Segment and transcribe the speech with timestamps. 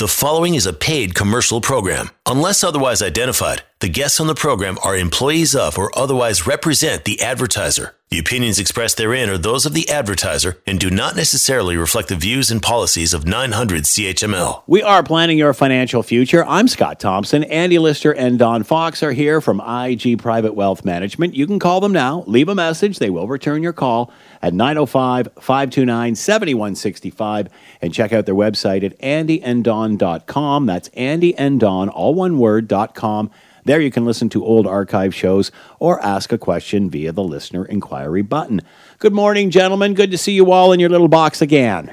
[0.00, 2.08] The following is a paid commercial program.
[2.24, 7.20] Unless otherwise identified, the guests on the program are employees of or otherwise represent the
[7.20, 7.94] advertiser.
[8.08, 12.16] The opinions expressed therein are those of the advertiser and do not necessarily reflect the
[12.16, 14.62] views and policies of 900 CHML.
[14.66, 16.46] We are planning your financial future.
[16.46, 17.44] I'm Scott Thompson.
[17.44, 21.34] Andy Lister and Don Fox are here from IG Private Wealth Management.
[21.34, 22.98] You can call them now, leave a message.
[22.98, 24.10] They will return your call
[24.42, 27.48] at 905 529 7165
[27.80, 30.66] and check out their website at andyanddon.com.
[30.66, 33.30] That's andyanddon, all one word, dot com.
[33.64, 37.64] There you can listen to old archive shows or ask a question via the listener
[37.64, 38.62] inquiry button.
[38.98, 39.94] Good morning, gentlemen.
[39.94, 41.90] Good to see you all in your little box again.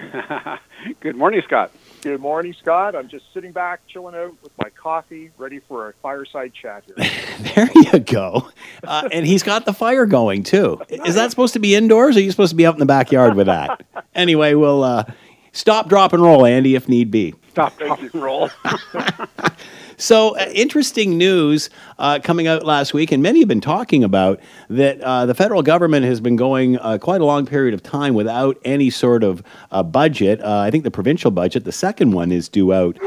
[1.02, 1.72] Good morning, Scott.
[2.02, 2.96] Good morning, Scott.
[2.96, 7.10] I'm just sitting back, chilling out with my coffee, ready for a fireside chat here.
[7.56, 8.50] there you go.
[8.84, 10.80] Uh, and he's got the fire going too.
[10.90, 12.86] Is that supposed to be indoors or are you supposed to be out in the
[12.86, 13.84] backyard with that?
[14.16, 15.04] Anyway, we'll uh,
[15.52, 17.36] stop, drop, and roll, Andy, if need be.
[17.52, 18.50] Stop, drop, and roll.
[20.00, 24.40] So, uh, interesting news uh, coming out last week, and many have been talking about
[24.70, 28.14] that uh, the federal government has been going uh, quite a long period of time
[28.14, 30.40] without any sort of uh, budget.
[30.40, 33.00] Uh, I think the provincial budget, the second one, is due out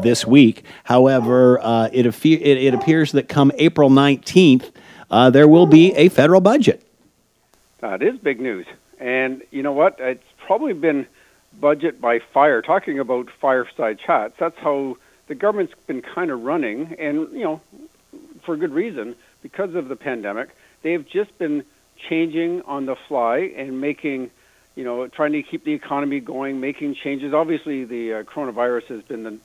[0.00, 0.64] this week.
[0.84, 1.58] However,
[1.92, 4.72] it, affe- it, it, appears that come April 19th,
[5.30, 6.82] there will be a federal budget.
[7.80, 8.66] That is big news.
[8.98, 9.96] And you know what?
[9.98, 11.06] It's probably been
[11.60, 12.62] budget by fire.
[12.62, 14.96] Talking about fireside chats, that's how
[15.28, 17.60] the government's been kind of running, and you know,
[18.44, 20.48] for good reason, because of the pandemic.
[20.82, 21.64] They've just been
[22.08, 24.30] changing on the fly and making,
[24.74, 27.34] you know, trying to keep the economy going, making changes.
[27.34, 29.38] Obviously, the uh, coronavirus has been the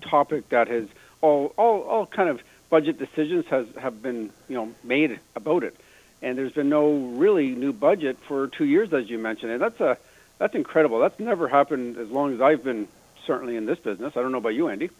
[0.00, 0.88] topic that has
[1.20, 5.76] all, all, all kind of budget decisions has have been, you know, made about it.
[6.22, 9.80] And there's been no really new budget for two years, as you mentioned, and that's
[9.80, 9.98] a
[10.38, 11.00] that's incredible.
[11.00, 12.88] That's never happened as long as I've been
[13.26, 14.16] certainly in this business.
[14.16, 14.90] I don't know about you, Andy.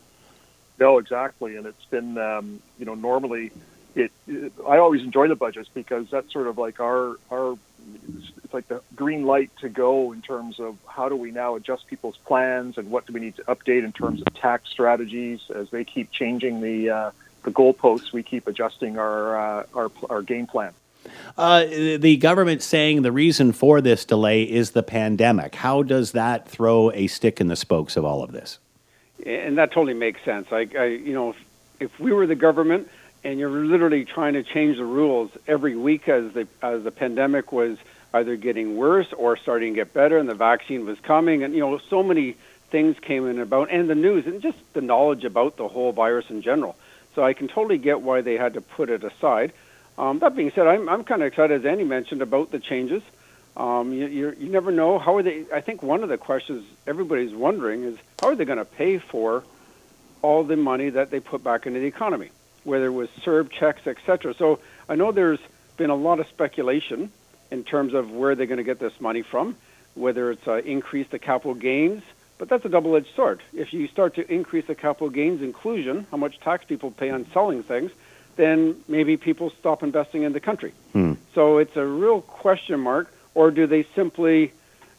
[0.80, 3.52] No, exactly, and it's been um, you know normally
[3.94, 7.58] it, it, I always enjoy the budgets because that's sort of like our our
[8.42, 11.86] it's like the green light to go in terms of how do we now adjust
[11.86, 15.70] people's plans and what do we need to update in terms of tax strategies as
[15.70, 17.10] they keep changing the uh,
[17.42, 18.12] the goalposts.
[18.12, 20.72] We keep adjusting our uh, our our game plan.
[21.36, 25.54] Uh, the government saying the reason for this delay is the pandemic.
[25.56, 28.58] How does that throw a stick in the spokes of all of this?
[29.26, 30.48] And that totally makes sense.
[30.52, 31.36] I, I you know, if,
[31.80, 32.88] if we were the government
[33.24, 37.52] and you're literally trying to change the rules every week as the as the pandemic
[37.52, 37.78] was
[38.12, 41.60] either getting worse or starting to get better, and the vaccine was coming, and you
[41.60, 42.36] know, so many
[42.70, 46.30] things came in about, and the news, and just the knowledge about the whole virus
[46.30, 46.76] in general.
[47.14, 49.52] So I can totally get why they had to put it aside.
[49.98, 53.02] Um, that being said, I'm I'm kind of excited, as Andy mentioned, about the changes.
[53.60, 55.44] Um, you, you, you never know how are they.
[55.52, 58.96] I think one of the questions everybody's wondering is how are they going to pay
[58.96, 59.44] for
[60.22, 62.30] all the money that they put back into the economy,
[62.64, 64.32] whether it was CERB checks, etc.
[64.32, 65.40] So I know there's
[65.76, 67.12] been a lot of speculation
[67.50, 69.56] in terms of where they're going to get this money from,
[69.92, 72.02] whether it's uh, increase the capital gains,
[72.38, 73.42] but that's a double-edged sword.
[73.52, 77.26] If you start to increase the capital gains inclusion, how much tax people pay on
[77.32, 77.90] selling things,
[78.36, 80.72] then maybe people stop investing in the country.
[80.94, 81.14] Hmm.
[81.34, 84.52] So it's a real question mark or do they simply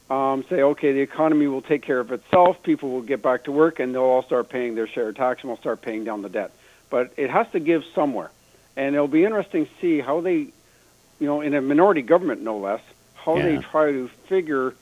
[0.10, 3.52] um, say, okay, the economy will take care of itself, people will get back to
[3.52, 6.22] work, and they'll all start paying their share of tax and we'll start paying down
[6.22, 6.52] the debt?
[6.90, 8.30] But it has to give somewhere.
[8.76, 12.58] And it'll be interesting to see how they, you know, in a minority government no
[12.58, 12.82] less,
[13.16, 13.44] how yeah.
[13.44, 14.74] they try to figure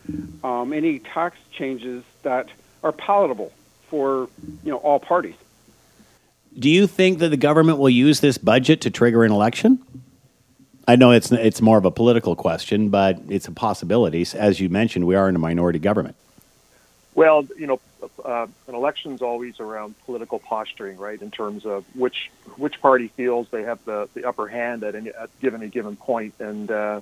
[0.44, 2.50] um, any tax changes that
[2.84, 3.52] are palatable
[3.90, 4.30] for,
[4.64, 5.36] you know, all parties.
[6.58, 9.80] Do you think that the government will use this budget to trigger an election?
[10.90, 14.26] I know it's it's more of a political question, but it's a possibility.
[14.34, 16.16] As you mentioned, we are in a minority government.
[17.14, 17.80] Well, you know,
[18.26, 21.22] uh, an election's always around political posturing, right?
[21.22, 25.12] In terms of which which party feels they have the, the upper hand at any
[25.12, 27.02] at given a given point, and uh,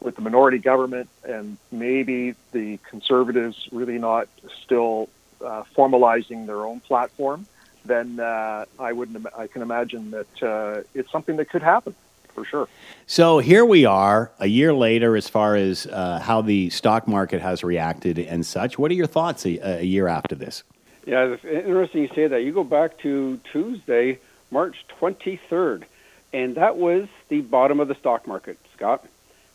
[0.00, 4.26] with the minority government and maybe the conservatives really not
[4.64, 5.08] still
[5.40, 7.46] uh, formalizing their own platform,
[7.84, 9.24] then uh, I wouldn't.
[9.38, 11.94] I can imagine that uh, it's something that could happen
[12.34, 12.68] for sure.
[13.06, 17.40] So here we are, a year later, as far as uh, how the stock market
[17.40, 18.78] has reacted and such.
[18.78, 20.62] What are your thoughts a, a year after this?
[21.06, 22.42] Yeah, it's interesting you say that.
[22.42, 24.18] You go back to Tuesday,
[24.50, 25.84] March 23rd,
[26.32, 29.06] and that was the bottom of the stock market, Scott.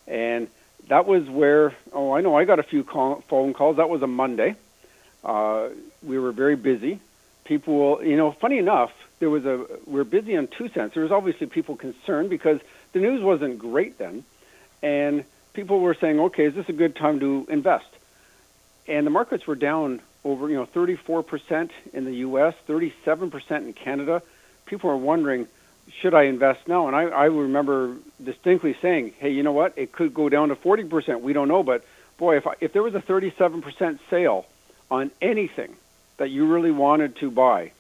[0.08, 0.48] And
[0.88, 3.78] that was where, oh, I know I got a few call, phone calls.
[3.78, 4.56] That was a Monday.
[5.24, 5.70] Uh,
[6.04, 7.00] we were very busy.
[7.46, 10.94] People, you know, funny enough, there was a we're busy on two cents.
[10.94, 12.60] There was obviously people concerned because
[12.94, 14.24] the news wasn't great then,
[14.82, 15.24] and
[15.54, 17.88] people were saying, okay, is this a good time to invest?
[18.88, 24.22] And the markets were down over you know 34% in the U.S., 37% in Canada.
[24.66, 25.48] People are wondering,
[26.02, 26.88] should I invest now?
[26.88, 29.74] And I, I remember distinctly saying, hey, you know what?
[29.78, 31.22] It could go down to 40%.
[31.22, 31.84] We don't know, but
[32.18, 34.46] boy, if I, if there was a 37% sale
[34.92, 35.76] on anything
[36.18, 37.72] that you really wanted to buy,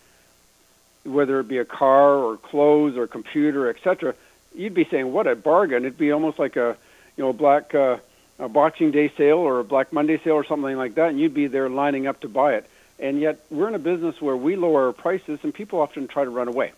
[1.03, 4.15] whether it be a car or clothes or computer, etc.,
[4.53, 6.77] you'd be saying, "What a bargain!" It'd be almost like a,
[7.17, 7.97] you know, black uh,
[8.39, 11.33] a Boxing Day sale or a Black Monday sale or something like that, and you'd
[11.33, 12.69] be there lining up to buy it.
[12.97, 16.23] And yet, we're in a business where we lower our prices, and people often try
[16.23, 16.73] to run away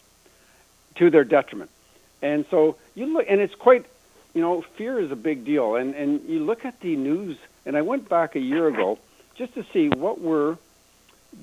[0.95, 1.69] to their detriment.
[2.21, 3.85] And so you look, and it's quite,
[4.33, 5.75] you know, fear is a big deal.
[5.75, 8.99] And and you look at the news, and I went back a year ago
[9.35, 10.57] just to see what were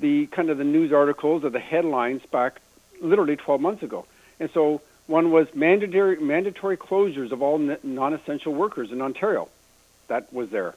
[0.01, 2.61] the kind of the news articles or the headlines back
[3.01, 4.07] literally 12 months ago.
[4.41, 9.49] And so one was mandatory mandatory closures of all non-essential workers in Ontario.
[10.09, 10.75] That was there.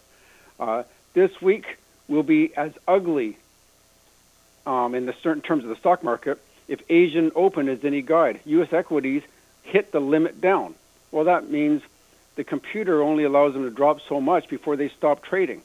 [0.60, 0.84] Uh,
[1.14, 1.78] this week
[2.08, 3.38] will be as ugly
[4.66, 8.40] um, in the certain terms of the stock market if Asian Open is any guide.
[8.46, 8.72] U.S.
[8.72, 9.24] equities
[9.64, 10.76] hit the limit down.
[11.12, 11.82] Well, that means
[12.36, 15.62] the computer only allows them to drop so much before they stop trading.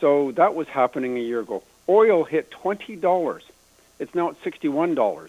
[0.00, 1.62] So that was happening a year ago.
[1.88, 3.42] Oil hit $20.
[3.98, 5.28] It's now at $61.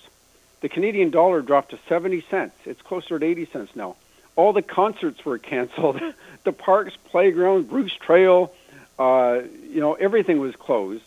[0.64, 2.56] The Canadian dollar dropped to 70 cents.
[2.64, 3.98] It's closer to 80 cents now.
[4.38, 6.00] All the concerts were canceled.
[6.46, 8.54] the parks, playgrounds, Bruce Trail,
[8.98, 11.04] uh, you know, everything was closed.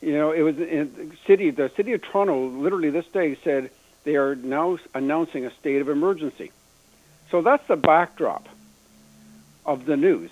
[0.00, 1.50] You know, it was in the city.
[1.50, 3.70] The city of Toronto, literally this day, said
[4.02, 6.50] they are now announcing a state of emergency.
[7.30, 8.48] So that's the backdrop
[9.64, 10.30] of the news.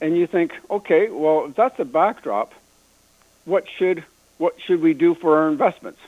[0.00, 2.54] And you think, okay, well, if that's the backdrop,
[3.44, 4.04] what should
[4.38, 5.98] what should we do for our investments?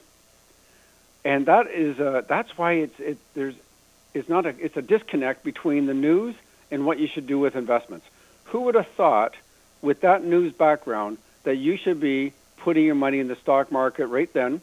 [1.25, 3.55] And that is uh, that's why it's it, there's
[4.15, 6.35] it's not a it's a disconnect between the news
[6.71, 8.07] and what you should do with investments.
[8.47, 9.35] Who would have thought,
[9.81, 14.07] with that news background, that you should be putting your money in the stock market
[14.07, 14.61] right then,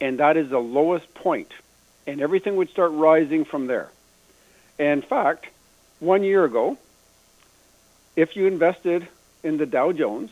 [0.00, 1.52] and that is the lowest point,
[2.06, 3.90] and everything would start rising from there.
[4.78, 5.46] in fact,
[6.00, 6.76] one year ago,
[8.16, 9.08] if you invested
[9.42, 10.30] in the Dow Jones,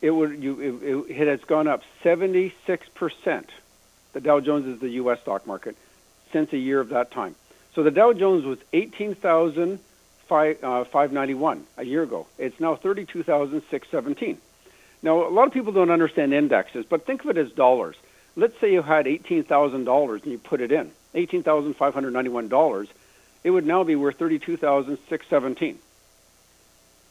[0.00, 3.50] it would you it, it has gone up 76 percent.
[4.14, 5.20] The Dow Jones is the U.S.
[5.20, 5.76] stock market
[6.32, 7.34] since a year of that time.
[7.74, 12.28] So the Dow Jones was 18,591 uh, a year ago.
[12.38, 14.38] It's now 32,617.
[15.02, 17.96] Now, a lot of people don't understand indexes, but think of it as dollars.
[18.36, 22.88] Let's say you had $18,000 and you put it in, $18,591.
[23.42, 25.78] It would now be worth 32,617.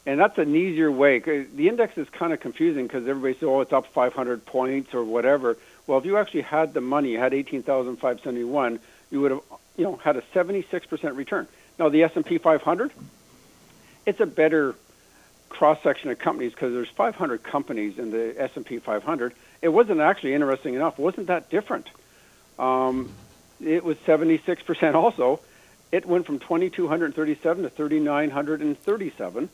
[0.05, 1.19] And that's an easier way.
[1.19, 5.03] The index is kind of confusing because everybody says, oh, it's up 500 points or
[5.03, 5.57] whatever.
[5.85, 8.79] Well, if you actually had the money, had 18,571,
[9.11, 9.41] you would have,
[9.77, 11.47] you know, had a 76% return.
[11.77, 12.91] Now, the S&P 500,
[14.05, 14.75] it's a better
[15.49, 19.33] cross section of companies because there's 500 companies in the S&P 500.
[19.61, 20.97] It wasn't actually interesting enough.
[20.97, 21.89] Wasn't that different.
[22.57, 23.11] Um,
[23.61, 25.39] it was 76% also.
[25.91, 29.49] It went from 2,237 to 3,937.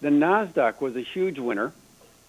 [0.00, 1.72] The NASDAQ was a huge winner.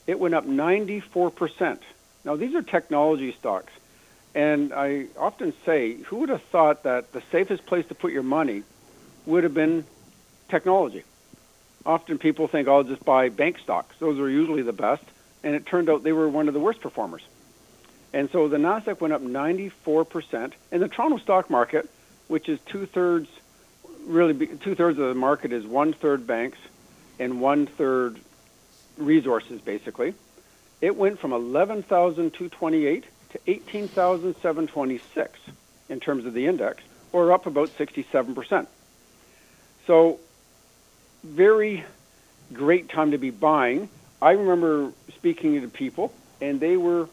[0.08, 1.80] It went up 94%.
[2.24, 3.72] Now, these are technology stocks.
[4.36, 8.24] And I often say, who would have thought that the safest place to put your
[8.24, 8.64] money
[9.26, 9.86] would have been
[10.50, 11.04] technology?
[11.86, 13.96] Often people think, oh, I'll just buy bank stocks.
[14.00, 15.04] Those are usually the best.
[15.44, 17.22] And it turned out they were one of the worst performers.
[18.14, 20.52] And so the NASDAQ went up 94%.
[20.72, 21.90] And the Toronto stock market,
[22.28, 23.30] which is two thirds,
[24.06, 26.58] really two thirds of the market is one third banks
[27.20, 28.20] and one third
[28.98, 30.14] resources, basically.
[30.82, 35.40] It went from 11,228 to 18,726
[35.90, 36.82] in terms of the index,
[37.12, 38.68] or up about 67%.
[39.88, 40.20] So,
[41.24, 41.84] very
[42.54, 43.90] great time to be buying.
[44.22, 47.10] I remember speaking to people, and they were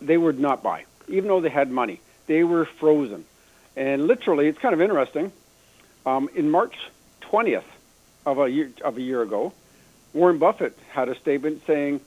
[0.00, 2.00] they would not buy, even though they had money.
[2.26, 3.24] They were frozen,
[3.76, 5.32] and literally, it's kind of interesting.
[6.04, 6.74] Um, in March
[7.22, 7.62] 20th
[8.26, 9.52] of a year of a year ago,
[10.12, 12.00] Warren Buffett had a statement saying,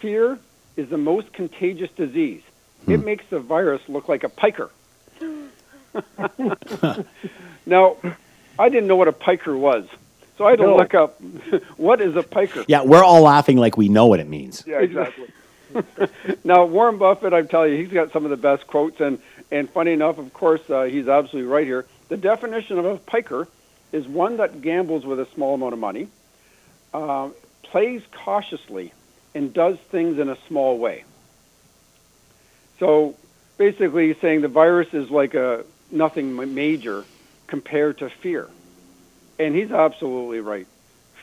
[0.00, 0.38] "Fear
[0.76, 2.42] is the most contagious disease.
[2.84, 2.92] Hmm.
[2.92, 4.70] It makes the virus look like a piker."
[7.66, 7.96] now,
[8.58, 9.86] I didn't know what a piker was,
[10.36, 10.76] so I had to no.
[10.76, 11.20] look up
[11.76, 12.64] what is a piker.
[12.68, 14.64] Yeah, we're all laughing like we know what it means.
[14.66, 15.28] Yeah, exactly.
[16.44, 19.18] now, Warren Buffett, I tell you, he's got some of the best quotes, and
[19.50, 21.86] and funny enough, of course, uh, he's absolutely right here.
[22.08, 23.48] The definition of a piker
[23.92, 26.08] is one that gambles with a small amount of money,
[26.94, 27.30] uh,
[27.62, 28.92] plays cautiously,
[29.34, 31.04] and does things in a small way.
[32.78, 33.16] So
[33.58, 37.04] basically, he's saying the virus is like a nothing major
[37.46, 38.48] compared to fear.
[39.38, 40.66] And he's absolutely right.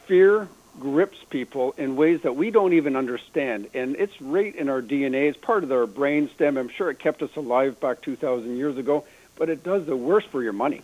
[0.05, 0.47] Fear
[0.79, 3.69] grips people in ways that we don't even understand.
[3.73, 5.29] And it's right in our DNA.
[5.29, 6.57] It's part of our brain stem.
[6.57, 10.27] I'm sure it kept us alive back 2,000 years ago, but it does the worst
[10.27, 10.81] for your money.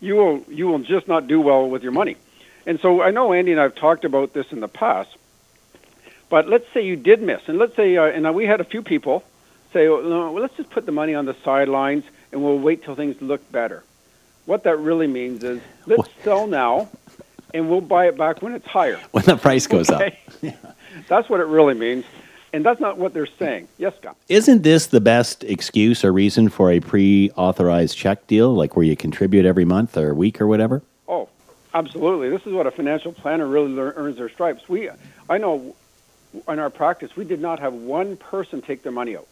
[0.00, 2.16] You will, you will just not do well with your money.
[2.66, 5.10] And so I know Andy and I have talked about this in the past,
[6.32, 8.80] but let's say you did miss, and let's say, uh, and we had a few
[8.80, 9.22] people
[9.74, 13.20] say, well, let's just put the money on the sidelines and we'll wait till things
[13.20, 13.84] look better.
[14.46, 16.88] What that really means is let's sell now
[17.52, 18.98] and we'll buy it back when it's higher.
[19.10, 20.18] When the price goes okay?
[20.42, 20.54] up.
[21.06, 22.06] that's what it really means.
[22.54, 23.68] And that's not what they're saying.
[23.76, 24.16] Yes, Scott.
[24.30, 28.86] Isn't this the best excuse or reason for a pre authorized check deal, like where
[28.86, 30.80] you contribute every month or week or whatever?
[31.06, 31.28] Oh,
[31.74, 32.30] absolutely.
[32.30, 34.66] This is what a financial planner really earns their stripes.
[34.66, 34.88] We,
[35.28, 35.76] I know
[36.48, 39.28] in our practice, we did not have one person take their money out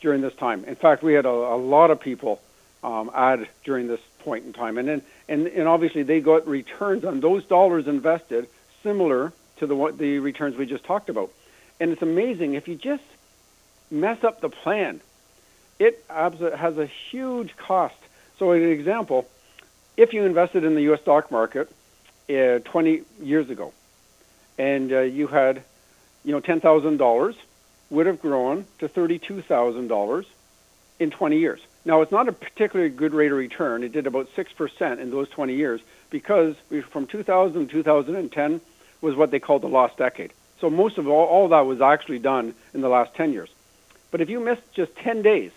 [0.00, 0.64] during this time.
[0.64, 2.40] In fact, we had a, a lot of people
[2.82, 7.04] um, add during this point in time, and then and, and obviously they got returns
[7.04, 8.48] on those dollars invested
[8.82, 11.30] similar to the what the returns we just talked about.
[11.80, 13.04] And it's amazing if you just
[13.90, 15.00] mess up the plan,
[15.78, 17.96] it has a huge cost.
[18.38, 19.28] So, an example,
[19.96, 21.00] if you invested in the U.S.
[21.02, 21.70] stock market
[22.30, 23.72] uh, 20 years ago,
[24.58, 25.62] and uh, you had,
[26.24, 27.36] you know, ten thousand dollars
[27.92, 30.24] would have grown to $32,000
[30.98, 31.60] in 20 years.
[31.84, 33.84] Now, it's not a particularly good rate of return.
[33.84, 38.60] It did about 6% in those 20 years because we, from 2000 to 2010
[39.02, 40.32] was what they called the lost decade.
[40.60, 43.50] So most of all, all that was actually done in the last 10 years.
[44.10, 45.50] But if you missed just 10 days,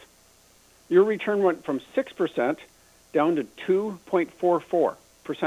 [0.90, 2.58] your return went from 6%
[3.14, 4.96] down to 2.44%.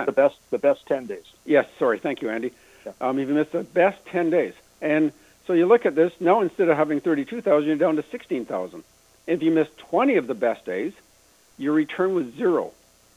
[0.07, 1.25] The best, the best 10 days.
[1.45, 1.99] Yes, sorry.
[1.99, 2.53] Thank you, Andy.
[2.87, 2.93] Yeah.
[3.01, 4.55] Um, if you missed the best 10 days.
[4.81, 5.13] And
[5.47, 8.85] so you look at this, now instead of having 32,000, you're down to 16,000.
[9.27, 10.93] If you miss 20 of the best days,
[11.59, 12.73] your return was zero.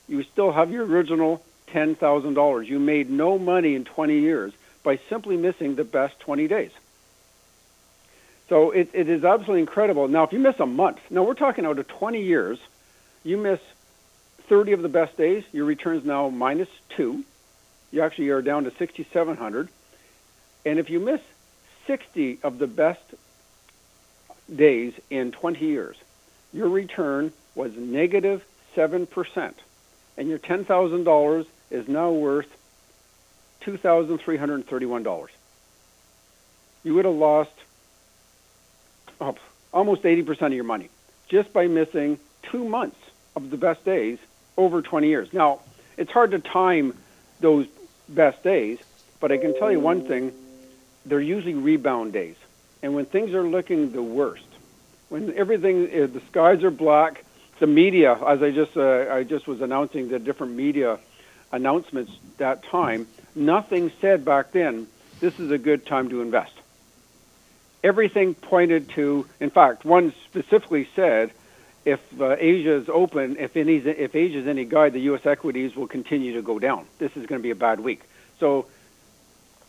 [0.08, 2.68] You still have your original $10,000.
[2.68, 4.54] You made no money in 20 years
[4.84, 6.72] by simply missing the best 20 days.
[8.50, 10.08] So it, it is absolutely incredible.
[10.08, 12.60] Now, if you miss a month, now we're talking out of 20 years,
[13.24, 13.60] you miss
[14.50, 17.24] 30 of the best days, your return is now minus two.
[17.92, 19.70] You actually are down to 6,700.
[20.66, 21.22] And if you miss
[21.92, 23.04] 60 of the best
[24.56, 25.98] days in 20 years,
[26.54, 28.46] your return was negative
[28.78, 29.54] 7%.
[30.16, 32.48] And your $10,000 is now worth
[33.64, 35.28] $2,331.
[36.86, 37.52] You would have lost
[39.20, 39.36] oh,
[39.74, 40.88] almost 80% of your money
[41.28, 43.02] just by missing two months
[43.36, 44.18] of the best days
[44.56, 45.34] over 20 years.
[45.34, 45.60] Now,
[45.98, 46.98] it's hard to time
[47.42, 47.68] those
[48.08, 48.80] best days,
[49.20, 50.32] but I can tell you one thing
[51.06, 52.36] they're usually rebound days.
[52.82, 54.46] And when things are looking the worst,
[55.10, 57.24] when everything, uh, the skies are black,
[57.60, 61.00] the media, as I just, uh, I just was announcing the different media
[61.52, 64.88] announcements that time, nothing said back then,
[65.20, 66.54] this is a good time to invest.
[67.84, 71.32] Everything pointed to, in fact, one specifically said,
[71.84, 75.26] if uh, Asia is open, if, any, if Asia is any guide, the U.S.
[75.26, 76.86] equities will continue to go down.
[77.00, 78.02] This is going to be a bad week.
[78.40, 78.68] So,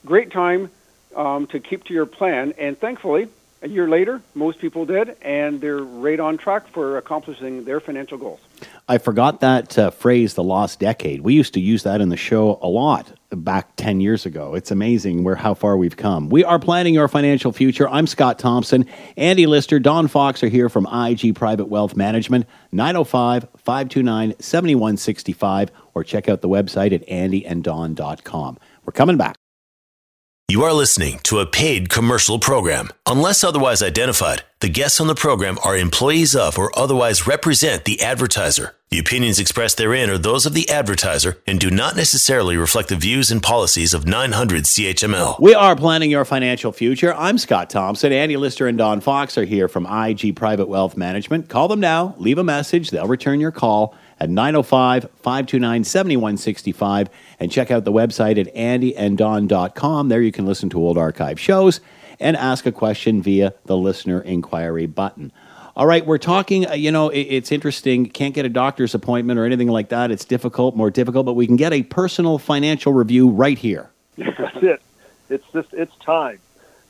[0.05, 0.71] great time
[1.17, 2.55] um, to keep to your plan.
[2.59, 3.29] And thankfully,
[3.63, 8.19] a year later, most people did, and they're right on track for accomplishing their financial
[8.19, 8.41] goals.
[8.89, 11.21] I forgot that uh, phrase, the lost decade.
[11.21, 14.55] We used to use that in the show a lot back 10 years ago.
[14.55, 16.29] It's amazing where how far we've come.
[16.29, 17.89] We are planning your financial future.
[17.89, 18.87] I'm Scott Thompson.
[19.17, 26.05] Andy Lister, Don Fox are here from IG Private Wealth Management, 905 529 7165, or
[26.05, 28.59] check out the website at andyanddon.com.
[28.85, 29.37] We're coming back.
[30.49, 32.91] You are listening to a paid commercial program.
[33.07, 38.03] Unless otherwise identified, the guests on the program are employees of or otherwise represent the
[38.03, 38.75] advertiser.
[38.91, 42.97] The opinions expressed therein are those of the advertiser and do not necessarily reflect the
[42.97, 45.41] views and policies of 900 CHML.
[45.41, 47.15] We are planning your financial future.
[47.15, 48.13] I'm Scott Thompson.
[48.13, 51.49] Andy Lister and Don Fox are here from IG Private Wealth Management.
[51.49, 57.11] Call them now, leave a message, they'll return your call at 905 529 7165
[57.41, 60.09] and check out the website at andyanddon.com.
[60.09, 61.81] There you can listen to old archive shows
[62.21, 65.33] and ask a question via the listener inquiry button.
[65.75, 68.07] All right, we're talking, uh, you know, it's interesting.
[68.07, 70.11] Can't get a doctor's appointment or anything like that.
[70.11, 73.91] It's difficult, more difficult, but we can get a personal financial review right here.
[74.17, 74.83] That's it.
[75.31, 76.39] It's just, it's time.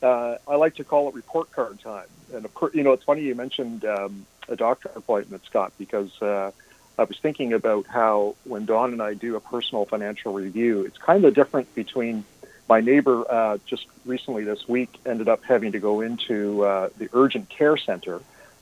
[0.02, 2.08] Uh, I like to call it report card time.
[2.34, 6.20] And, of course, you know, it's funny you mentioned um, a doctor appointment, Scott, because
[6.20, 6.50] uh,
[6.98, 10.98] I was thinking about how when Don and I do a personal financial review, it's
[10.98, 12.24] kind of different between
[12.68, 17.08] my neighbor uh, just recently this week ended up having to go into uh, the
[17.12, 18.20] urgent care center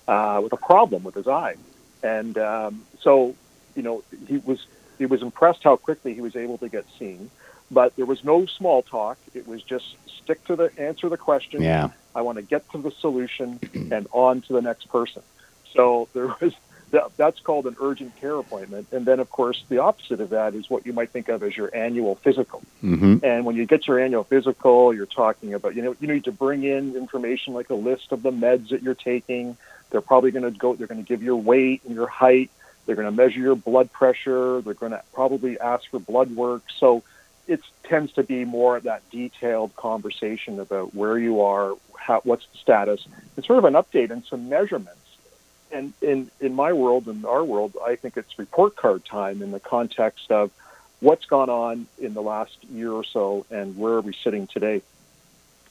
[0.08, 1.56] uh, with a problem with his eye,
[2.02, 3.34] and um, so
[3.74, 4.64] you know he was
[4.98, 7.30] he was impressed how quickly he was able to get seen.
[7.70, 9.16] but there was no small talk.
[9.34, 11.62] It was just stick to the answer the question.
[11.62, 11.90] Yeah.
[12.14, 13.60] I want to get to the solution
[13.92, 15.22] and on to the next person.
[15.74, 16.52] So there was
[16.90, 18.88] that, that's called an urgent care appointment.
[18.92, 21.56] And then, of course, the opposite of that is what you might think of as
[21.56, 22.62] your annual physical.
[22.82, 23.24] Mm-hmm.
[23.24, 26.32] And when you get your annual physical, you're talking about, you know, you need to
[26.32, 29.56] bring in information like a list of the meds that you're taking.
[29.90, 32.50] They're probably going to go, they're going to give your weight and your height.
[32.86, 34.60] They're going to measure your blood pressure.
[34.62, 36.62] They're going to probably ask for blood work.
[36.76, 37.02] So
[37.46, 42.46] it tends to be more of that detailed conversation about where you are, how, what's
[42.52, 43.06] the status,
[43.36, 45.00] and sort of an update and some measurements
[45.72, 49.50] and in in my world in our world, I think it's report card time in
[49.50, 50.50] the context of
[51.00, 54.82] what's gone on in the last year or so and where are we sitting today.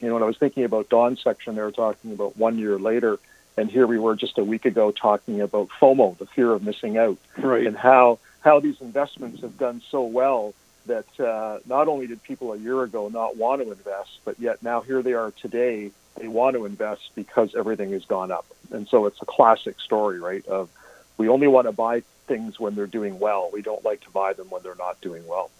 [0.00, 2.78] You know, when I was thinking about Don's section, they were talking about one year
[2.78, 3.18] later,
[3.56, 6.96] and here we were just a week ago talking about FOMO, the fear of missing
[6.96, 7.66] out, right.
[7.66, 10.54] and how how these investments have done so well
[10.86, 14.62] that uh, not only did people a year ago not want to invest, but yet
[14.62, 18.46] now here they are today they want to invest because everything has gone up.
[18.70, 20.46] And so it's a classic story, right?
[20.46, 20.68] Of
[21.16, 23.50] we only want to buy things when they're doing well.
[23.52, 25.50] We don't like to buy them when they're not doing well.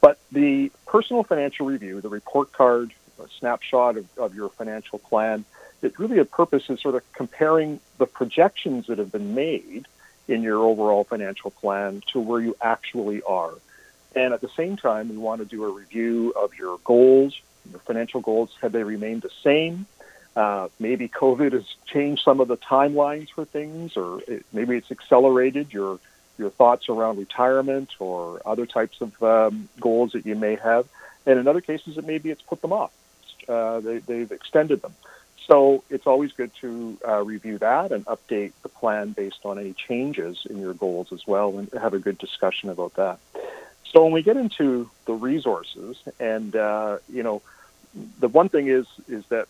[0.00, 5.44] But the personal financial review, the report card, a snapshot of, of your financial plan,
[5.82, 9.86] it really a purpose is sort of comparing the projections that have been made
[10.26, 13.52] in your overall financial plan to where you actually are.
[14.16, 17.38] And at the same time, we want to do a review of your goals,
[17.70, 18.54] your financial goals.
[18.62, 19.86] Have they remained the same?
[20.36, 24.90] Uh, maybe COVID has changed some of the timelines for things, or it, maybe it's
[24.90, 26.00] accelerated your
[26.36, 30.86] your thoughts around retirement or other types of um, goals that you may have.
[31.26, 32.92] And in other cases, it maybe it's put them off.
[33.48, 34.94] Uh, they, they've extended them.
[35.46, 39.74] So it's always good to uh, review that and update the plan based on any
[39.74, 43.18] changes in your goals as well, and have a good discussion about that.
[43.92, 47.42] So when we get into the resources, and uh, you know,
[48.18, 49.46] the one thing is is that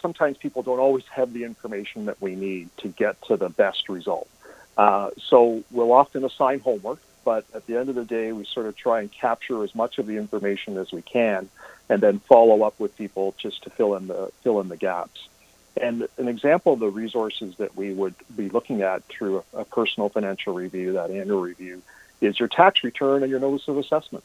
[0.00, 3.88] sometimes people don't always have the information that we need to get to the best
[3.88, 4.28] result.
[4.76, 8.66] Uh, so we'll often assign homework, but at the end of the day, we sort
[8.66, 11.48] of try and capture as much of the information as we can,
[11.88, 15.28] and then follow up with people just to fill in the fill in the gaps.
[15.80, 19.64] And an example of the resources that we would be looking at through a, a
[19.64, 21.82] personal financial review, that annual review,
[22.20, 24.24] is your tax return and your notice of assessment.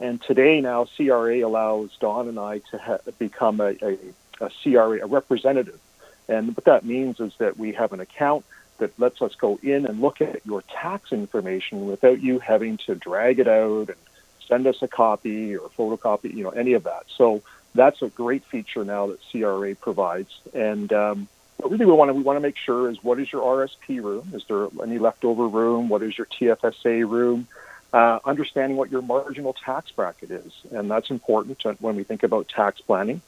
[0.00, 3.98] And today now, CRA allows Don and I to ha- become a, a
[4.40, 5.80] a CRA, a representative.
[6.28, 8.44] And what that means is that we have an account
[8.78, 12.94] that lets us go in and look at your tax information without you having to
[12.94, 13.98] drag it out and
[14.46, 17.04] send us a copy or photocopy, you know, any of that.
[17.08, 17.42] So
[17.74, 20.30] that's a great feature now that CRA provides.
[20.52, 23.32] And um, what really we want to we want to make sure is what is
[23.32, 24.28] your RSP room?
[24.34, 25.88] Is there any leftover room?
[25.88, 27.46] What is your TFSA room?
[27.92, 32.48] Uh, understanding what your marginal tax bracket is, and that's important when we think about
[32.48, 33.22] tax planning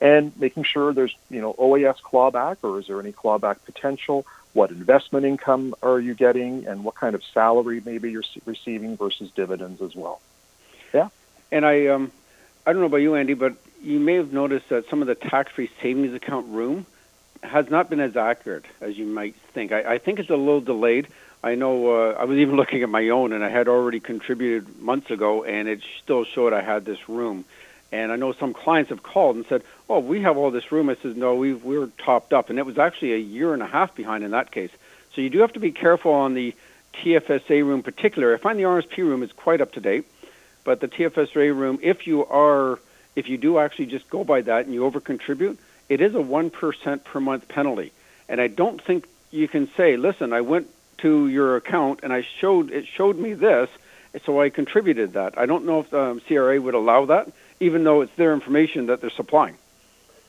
[0.00, 4.26] and making sure there's you know OAS clawback or is there any clawback potential?
[4.52, 9.30] What investment income are you getting, and what kind of salary maybe you're receiving versus
[9.30, 10.20] dividends as well?
[10.92, 11.08] Yeah.
[11.52, 12.10] And I um,
[12.66, 15.14] I don't know about you, Andy, but you may have noticed that some of the
[15.14, 16.86] tax-free savings account room
[17.42, 19.72] has not been as accurate as you might think.
[19.72, 21.08] I, I think it's a little delayed.
[21.42, 24.80] I know uh, I was even looking at my own, and I had already contributed
[24.80, 27.44] months ago, and it still showed I had this room.
[27.92, 30.88] And I know some clients have called and said, "Oh, we have all this room."
[30.88, 33.66] I said, "No, we we're topped up," and it was actually a year and a
[33.66, 34.70] half behind in that case.
[35.14, 36.54] So you do have to be careful on the
[36.94, 38.34] TFSA room, in particular.
[38.34, 40.04] I find the RSP room is quite up to date,
[40.64, 42.78] but the TFSA room, if you are,
[43.16, 46.20] if you do actually just go by that and you over contribute, it is a
[46.20, 47.92] one percent per month penalty.
[48.28, 52.22] And I don't think you can say, "Listen, I went to your account and I
[52.22, 53.68] showed it showed me this,
[54.24, 58.00] so I contributed that." I don't know if um, CRA would allow that even though
[58.00, 59.56] it's their information that they're supplying.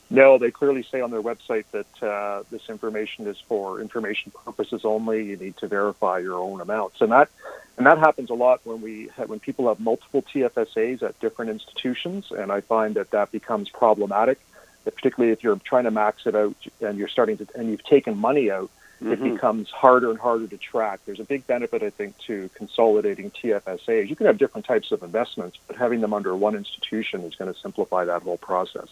[0.09, 4.81] No, they clearly say on their website that uh, this information is for information purposes
[4.83, 5.23] only.
[5.23, 7.29] You need to verify your own amounts, and that
[7.77, 12.29] and that happens a lot when we when people have multiple TFSAs at different institutions,
[12.29, 14.37] and I find that that becomes problematic,
[14.83, 18.17] particularly if you're trying to max it out and you're starting to and you've taken
[18.17, 18.69] money out
[19.01, 19.11] mm-hmm.
[19.11, 20.99] it becomes harder and harder to track.
[21.05, 24.09] There's a big benefit, I think, to consolidating TFSAs.
[24.09, 27.53] You can have different types of investments, but having them under one institution is going
[27.53, 28.87] to simplify that whole process.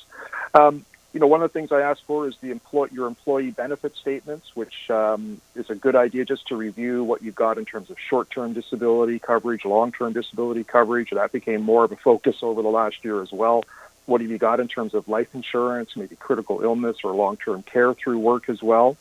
[0.53, 3.49] Um, you know, one of the things I ask for is the employ- your employee
[3.49, 7.65] benefit statements, which um, is a good idea just to review what you've got in
[7.65, 11.09] terms of short-term disability coverage, long-term disability coverage.
[11.09, 13.63] That became more of a focus over the last year as well.
[14.05, 17.93] What have you got in terms of life insurance, maybe critical illness or long-term care
[17.93, 18.95] through work as well?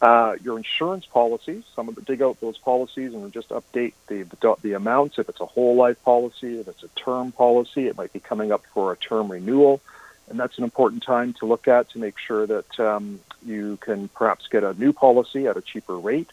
[0.00, 4.22] Uh, your insurance policies, some of the dig out those policies and just update the,
[4.22, 5.18] the, the amounts.
[5.18, 8.50] If it's a whole life policy, if it's a term policy, it might be coming
[8.50, 9.82] up for a term renewal,
[10.30, 14.08] and that's an important time to look at to make sure that um, you can
[14.08, 16.30] perhaps get a new policy at a cheaper rate.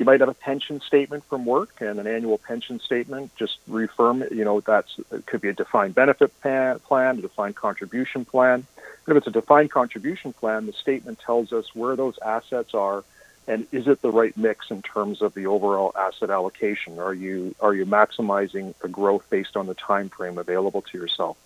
[0.00, 3.30] You might have a pension statement from work and an annual pension statement.
[3.36, 6.80] Just reaffirm, you know, that's it could be a defined benefit plan,
[7.18, 8.66] a defined contribution plan.
[9.06, 13.04] If it's a defined contribution plan, the statement tells us where those assets are
[13.46, 16.98] and is it the right mix in terms of the overall asset allocation?
[16.98, 21.36] Are you are you maximizing the growth based on the time frame available to yourself?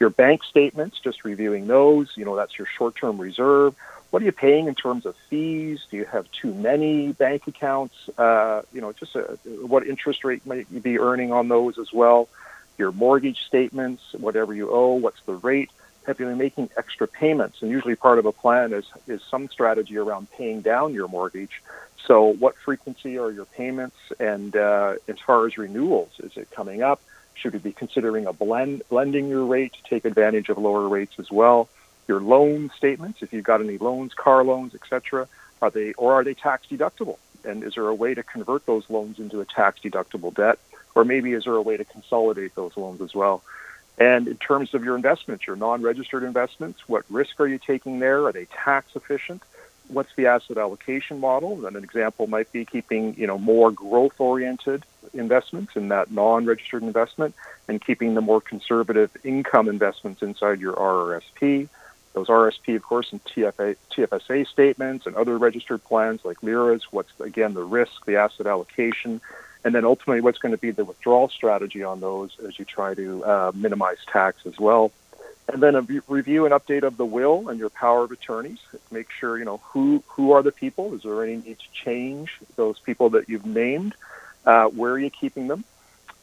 [0.00, 3.76] Your bank statements, just reviewing those, you know, that's your short-term reserve.
[4.10, 5.80] What are you paying in terms of fees?
[5.90, 7.94] Do you have too many bank accounts?
[8.18, 11.78] Uh, you know, just a, uh, what interest rate might you be earning on those
[11.78, 12.28] as well?
[12.76, 15.70] Your mortgage statements, whatever you owe, what's the rate?
[16.06, 17.62] Have you been making extra payments?
[17.62, 21.62] And usually part of a plan is, is some strategy around paying down your mortgage.
[22.06, 23.96] So what frequency are your payments?
[24.20, 27.00] And uh, as far as renewals, is it coming up?
[27.34, 31.14] Should you be considering a blend, blending your rate to take advantage of lower rates
[31.18, 31.68] as well?
[32.06, 35.26] Your loan statements, if you've got any loans, car loans, etc.,
[35.62, 37.16] are they or are they tax deductible?
[37.44, 40.58] And is there a way to convert those loans into a tax deductible debt?
[40.94, 43.42] Or maybe is there a way to consolidate those loans as well?
[43.98, 48.26] And in terms of your investments, your non-registered investments, what risk are you taking there?
[48.26, 49.42] Are they tax efficient?
[49.88, 51.66] What's the asset allocation model?
[51.66, 57.34] And an example might be keeping, you know, more growth-oriented investments in that non-registered investment
[57.68, 61.68] and keeping the more conservative income investments inside your RRSP.
[62.14, 67.12] Those RSP, of course, and TFA, TFSA statements and other registered plans like LIRAs, what's,
[67.20, 69.20] again, the risk, the asset allocation,
[69.64, 72.94] and then ultimately what's going to be the withdrawal strategy on those as you try
[72.94, 74.92] to uh, minimize tax as well.
[75.52, 78.60] And then a review and update of the will and your power of attorneys.
[78.90, 80.94] Make sure you know who who are the people.
[80.94, 83.94] Is there any need to change those people that you've named?
[84.46, 85.64] Uh, where are you keeping them?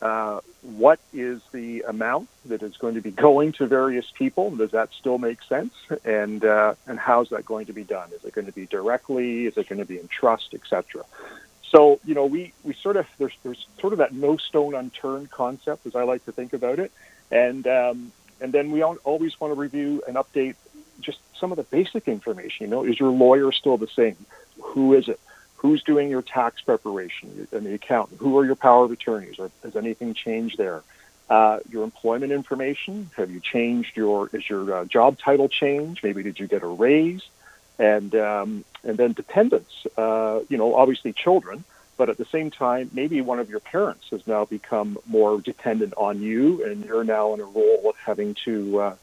[0.01, 4.49] Uh, what is the amount that is going to be going to various people?
[4.55, 5.73] Does that still make sense?
[6.03, 8.09] And uh, and how's that going to be done?
[8.13, 9.45] Is it going to be directly?
[9.45, 11.05] Is it going to be in trust, etc.?
[11.71, 15.31] So, you know, we, we sort of, there's, there's sort of that no stone unturned
[15.31, 16.91] concept, as I like to think about it.
[17.31, 20.55] And, um, and then we always want to review and update
[20.99, 22.65] just some of the basic information.
[22.65, 24.17] You know, is your lawyer still the same?
[24.61, 25.19] Who is it?
[25.55, 28.19] Who's doing your tax preparation and the accountant?
[28.19, 29.39] Who are your power of attorneys?
[29.39, 30.83] Or has anything changed there?
[31.29, 33.09] Uh, your employment information.
[33.15, 36.03] Have you changed your, is your uh, job title changed?
[36.03, 37.21] Maybe did you get a raise?
[37.81, 39.85] And um, and then dependents.
[39.97, 41.63] Uh, you know, obviously children,
[41.97, 45.95] but at the same time, maybe one of your parents has now become more dependent
[45.97, 48.95] on you, and you're now in a role of having to uh,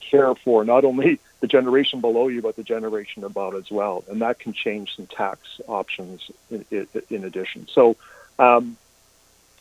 [0.00, 4.20] care for not only the generation below you, but the generation above as well, and
[4.20, 6.66] that can change some tax options in,
[7.08, 7.66] in, addition.
[7.72, 7.96] So.
[8.36, 8.76] Um,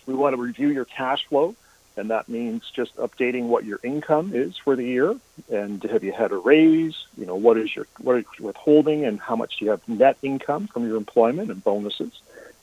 [0.05, 1.55] we want to review your cash flow
[1.95, 5.15] and that means just updating what your income is for the year.
[5.51, 6.95] And have you had a raise?
[7.17, 9.87] You know what is your what is your withholding and how much do you have
[9.87, 12.11] net income from your employment and bonuses?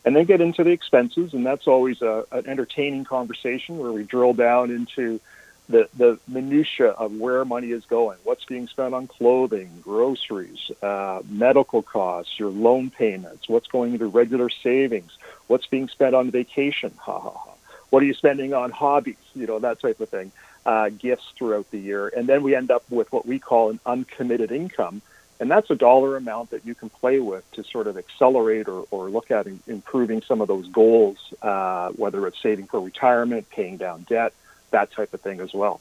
[0.05, 1.35] And then get into the expenses.
[1.35, 5.21] And that's always a, an entertaining conversation where we drill down into
[5.69, 11.21] the, the minutia of where money is going, what's being spent on clothing, groceries, uh,
[11.29, 15.17] medical costs, your loan payments, what's going into regular savings,
[15.47, 17.50] what's being spent on vacation, ha ha ha
[17.91, 20.33] what are you spending on hobbies, you know, that type of thing,
[20.65, 22.09] uh, gifts throughout the year.
[22.09, 25.03] And then we end up with what we call an uncommitted income.
[25.41, 28.85] And that's a dollar amount that you can play with to sort of accelerate or,
[28.91, 33.79] or look at improving some of those goals, uh, whether it's saving for retirement, paying
[33.79, 34.35] down debt,
[34.71, 35.81] that type of thing as well.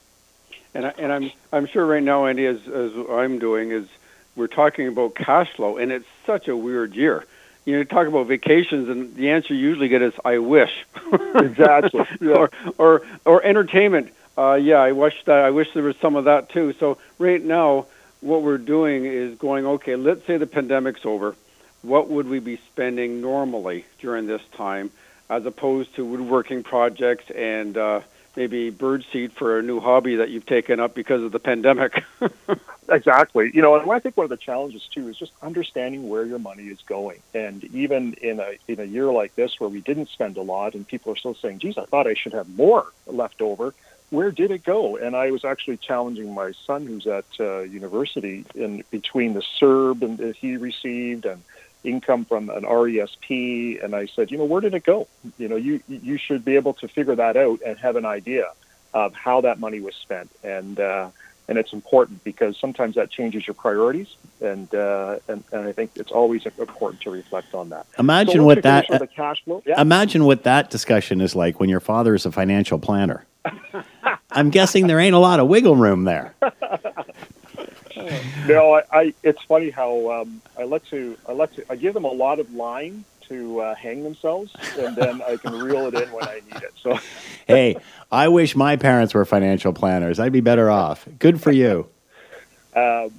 [0.74, 3.88] And, I, and I'm, I'm sure right now, Andy, as, as I'm doing, is
[4.36, 7.26] we're talking about cash flow, and it's such a weird year
[7.70, 10.72] you know, talk about vacations, and the answer you usually get is "I wish."
[11.36, 12.04] exactly.
[12.20, 12.32] Yeah.
[12.32, 14.12] or or or entertainment.
[14.36, 15.40] Uh, yeah, I wish that.
[15.40, 16.74] I wish there was some of that too.
[16.80, 17.86] So right now,
[18.22, 19.68] what we're doing is going.
[19.68, 21.36] Okay, let's say the pandemic's over.
[21.84, 24.90] What would we be spending normally during this time,
[25.30, 28.02] as opposed to woodworking projects and uh,
[28.40, 32.04] maybe birdseed for a new hobby that you've taken up because of the pandemic?
[32.92, 33.52] Exactly.
[33.54, 36.40] You know, and I think one of the challenges too is just understanding where your
[36.40, 37.20] money is going.
[37.34, 40.74] And even in a in a year like this where we didn't spend a lot
[40.74, 43.76] and people are still saying, geez, I thought I should have more left over.
[44.10, 44.98] Where did it go?
[44.98, 50.02] And I was actually challenging my son who's at uh, university in between the CERB
[50.02, 51.44] and that he received and
[51.84, 53.84] income from an RESP.
[53.84, 55.08] And I said, you know, where did it go?
[55.38, 58.52] You know, you you should be able to figure that out and have an idea
[58.94, 60.30] of how that money was spent.
[60.44, 61.10] And uh,
[61.50, 65.92] and it's important because sometimes that changes your priorities, and uh, and, and I think
[65.96, 67.88] it's always important to reflect on that.
[67.98, 69.64] Imagine so what that cash flow.
[69.66, 69.82] Yeah.
[69.82, 73.26] Imagine what that discussion is like when your father is a financial planner.
[74.32, 76.36] I'm guessing there ain't a lot of wiggle room there.
[78.48, 81.94] no, I, I, It's funny how um, I let to I let to I give
[81.94, 85.94] them a lot of line to uh, hang themselves, and then I can reel it
[85.94, 86.74] in when I need it.
[86.82, 86.98] So,
[87.48, 87.78] hey,
[88.12, 90.20] I wish my parents were financial planners.
[90.20, 91.08] I'd be better off.
[91.20, 91.88] Good for you.
[92.76, 93.12] Um,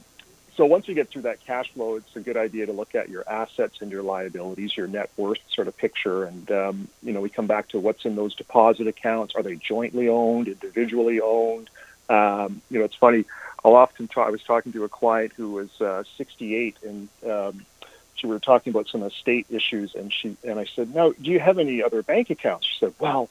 [0.57, 3.09] so once you get through that cash flow, it's a good idea to look at
[3.09, 7.21] your assets and your liabilities, your net worth sort of picture, and um, you know
[7.21, 9.35] we come back to what's in those deposit accounts.
[9.35, 11.71] Are they jointly owned, individually owned?
[12.11, 13.25] Um, you know, it's funny.
[13.65, 14.27] I'll often talk.
[14.27, 17.67] I was talking to a client who was uh, 68, and um,
[18.15, 21.31] she we were talking about some estate issues, and she and I said, "No, do
[21.31, 23.29] you have any other bank accounts?" She said, "Well,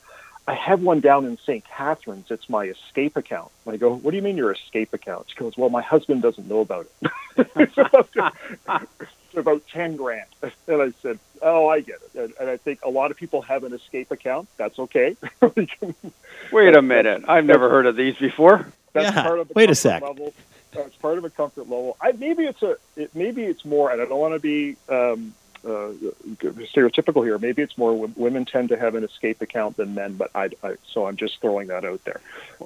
[0.48, 1.64] I have one down in St.
[1.64, 2.32] Catharines.
[2.32, 5.36] It's my escape account." And I go, "What do you mean your escape account?" She
[5.36, 7.12] goes, "Well, my husband doesn't know about it.
[7.56, 8.10] it's, about,
[9.00, 10.28] it's about ten grand."
[10.68, 13.42] And I said, "Oh, I get it." And, and I think a lot of people
[13.44, 14.48] have an escape account.
[14.58, 15.16] That's okay.
[16.52, 18.72] Wait a minute, I've never heard of these before.
[18.94, 19.24] That's yeah.
[19.24, 20.02] part of the Wait a sec.
[20.02, 20.34] Level
[20.74, 21.98] it's part of a comfort level.
[22.02, 25.34] I, maybe it's a it, maybe it's more, and I don't want to be um,
[25.66, 25.92] uh,
[26.40, 27.38] stereotypical here.
[27.38, 30.76] Maybe it's more women tend to have an escape account than men, but I, I
[30.88, 32.22] so I'm just throwing that out there.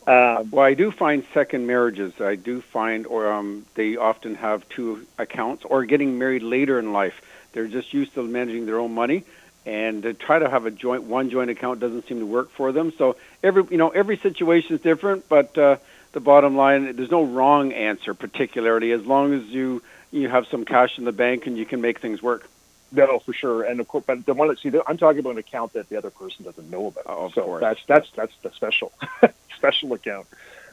[0.07, 2.19] Um, well, I do find second marriages.
[2.19, 6.91] I do find, or um, they often have two accounts, or getting married later in
[6.93, 7.21] life.
[7.53, 9.23] They're just used to managing their own money,
[9.65, 12.71] and to try to have a joint one joint account doesn't seem to work for
[12.71, 12.91] them.
[12.97, 15.77] So every you know every situation is different, but uh,
[16.13, 16.95] the bottom line.
[16.95, 21.11] There's no wrong answer, particularly as long as you you have some cash in the
[21.11, 22.47] bank and you can make things work.
[22.91, 25.39] No, for sure, and of course, but the one that see, I'm talking about an
[25.39, 27.03] account that the other person doesn't know about.
[27.07, 27.61] Oh, so course.
[27.61, 28.91] that's that's that's the special
[29.57, 30.27] special account.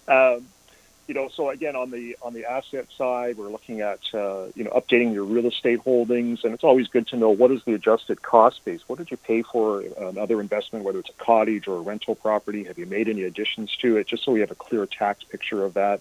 [0.06, 0.46] Um,
[1.10, 4.62] you know, so again, on the on the asset side, we're looking at uh, you
[4.62, 7.74] know updating your real estate holdings, and it's always good to know what is the
[7.74, 8.80] adjusted cost base.
[8.86, 12.62] What did you pay for another investment, whether it's a cottage or a rental property?
[12.62, 14.06] Have you made any additions to it?
[14.06, 16.00] Just so we have a clear tax picture of that.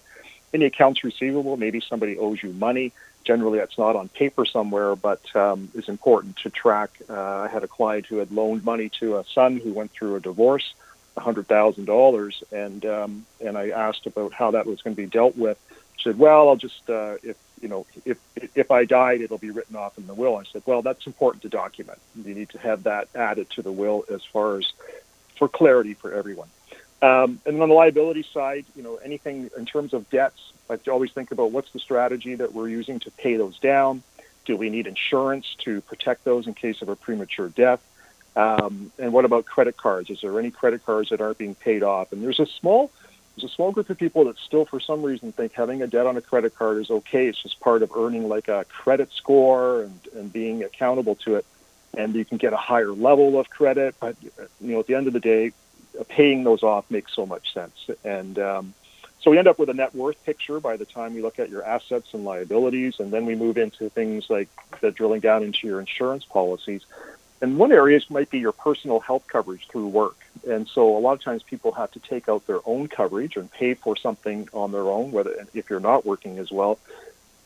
[0.54, 2.92] Any accounts receivable, maybe somebody owes you money.
[3.24, 6.90] Generally, that's not on paper somewhere, but um, is important to track.
[7.10, 10.14] Uh, I had a client who had loaned money to a son who went through
[10.14, 10.72] a divorce
[11.20, 15.08] hundred thousand dollars, and um, and I asked about how that was going to be
[15.08, 15.58] dealt with.
[15.96, 18.18] She said, "Well, I'll just uh, if you know if
[18.54, 21.42] if I died, it'll be written off in the will." I said, "Well, that's important
[21.42, 21.98] to document.
[22.24, 24.72] You need to have that added to the will as far as
[25.36, 26.48] for clarity for everyone."
[27.02, 31.12] Um, and on the liability side, you know, anything in terms of debts, I always
[31.12, 34.02] think about what's the strategy that we're using to pay those down.
[34.44, 37.80] Do we need insurance to protect those in case of a premature death?
[38.40, 40.08] Um, and what about credit cards?
[40.08, 42.12] Is there any credit cards that aren't being paid off?
[42.12, 42.90] And there's a small
[43.36, 46.06] there's a small group of people that still, for some reason, think having a debt
[46.06, 47.28] on a credit card is okay.
[47.28, 51.46] It's just part of earning like a credit score and, and being accountable to it.
[51.96, 55.06] And you can get a higher level of credit, but you know, at the end
[55.06, 55.52] of the day,
[56.08, 57.88] paying those off makes so much sense.
[58.04, 58.74] And um,
[59.20, 61.50] so we end up with a net worth picture by the time we look at
[61.50, 64.48] your assets and liabilities, and then we move into things like
[64.80, 66.84] the drilling down into your insurance policies.
[67.42, 70.16] And one area might be your personal health coverage through work.
[70.46, 73.50] And so a lot of times people have to take out their own coverage and
[73.50, 76.78] pay for something on their own, whether if you're not working as well.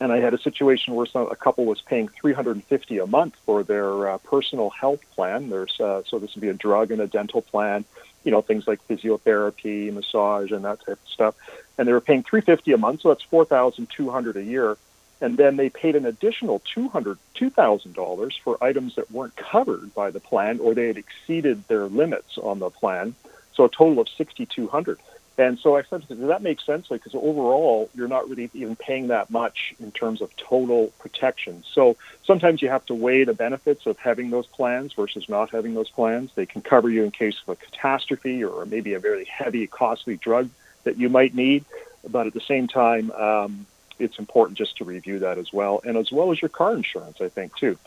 [0.01, 3.63] And I had a situation where some, a couple was paying 350 a month for
[3.63, 5.49] their uh, personal health plan.
[5.49, 7.85] There's uh, so this would be a drug and a dental plan,
[8.25, 11.35] you know, things like physiotherapy, massage, and that type of stuff.
[11.77, 14.77] And they were paying 350 a month, so that's 4,200 a year
[15.25, 20.19] and then they paid an additional $200, $2,000 for items that weren't covered by the
[20.19, 23.15] plan or they had exceeded their limits on the plan.
[23.55, 24.99] So a total of 6200
[25.39, 26.89] And so I said, does that make sense?
[26.89, 31.63] Because overall, you're not really even paying that much in terms of total protection.
[31.73, 35.73] So sometimes you have to weigh the benefits of having those plans versus not having
[35.73, 36.29] those plans.
[36.35, 40.17] They can cover you in case of a catastrophe or maybe a very heavy, costly
[40.17, 40.51] drug
[40.83, 41.65] that you might need.
[42.07, 43.65] But at the same time, um,
[43.99, 47.17] it's important just to review that as well, and as well as your car insurance,
[47.21, 47.77] I think too.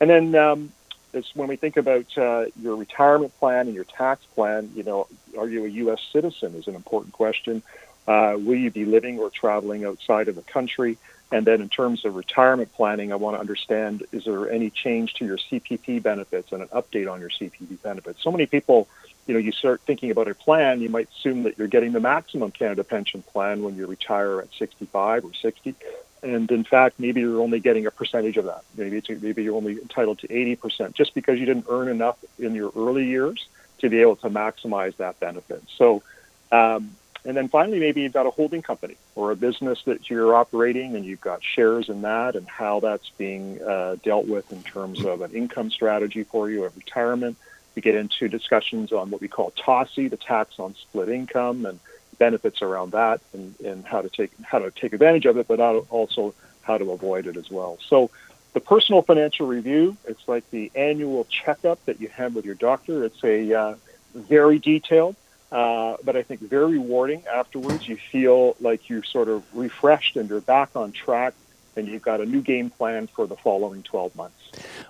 [0.00, 0.72] And then um,
[1.12, 5.06] it's when we think about uh, your retirement plan and your tax plan, you know,
[5.36, 6.00] are you a U.S.
[6.12, 7.62] citizen is an important question.
[8.06, 10.96] Uh, will you be living or traveling outside of the country?
[11.30, 15.14] And then in terms of retirement planning, I want to understand, is there any change
[15.14, 18.22] to your CPP benefits and an update on your CPP benefits?
[18.22, 18.88] So many people
[19.28, 22.00] you know, you start thinking about a plan, you might assume that you're getting the
[22.00, 25.74] maximum Canada pension plan when you retire at 65 or 60.
[26.22, 28.64] And in fact, maybe you're only getting a percentage of that.
[28.74, 32.72] Maybe maybe you're only entitled to 80% just because you didn't earn enough in your
[32.74, 33.46] early years
[33.80, 35.62] to be able to maximize that benefit.
[35.76, 36.02] So,
[36.50, 36.96] um,
[37.28, 40.96] And then finally, maybe you've got a holding company or a business that you're operating
[40.96, 45.04] and you've got shares in that and how that's being uh, dealt with in terms
[45.04, 47.36] of an income strategy for you, a retirement.
[47.74, 51.78] We get into discussions on what we call TOSI, the tax on split income, and
[52.18, 55.60] benefits around that, and, and how to take how to take advantage of it, but
[55.60, 57.78] also how to avoid it as well.
[57.86, 58.10] So,
[58.54, 63.04] the personal financial review, it's like the annual checkup that you have with your doctor.
[63.04, 63.74] It's a uh,
[64.14, 65.14] very detailed
[65.50, 67.88] uh, but I think very rewarding afterwards.
[67.88, 71.34] You feel like you're sort of refreshed and you're back on track
[71.78, 74.34] and you've got a new game plan for the following 12 months.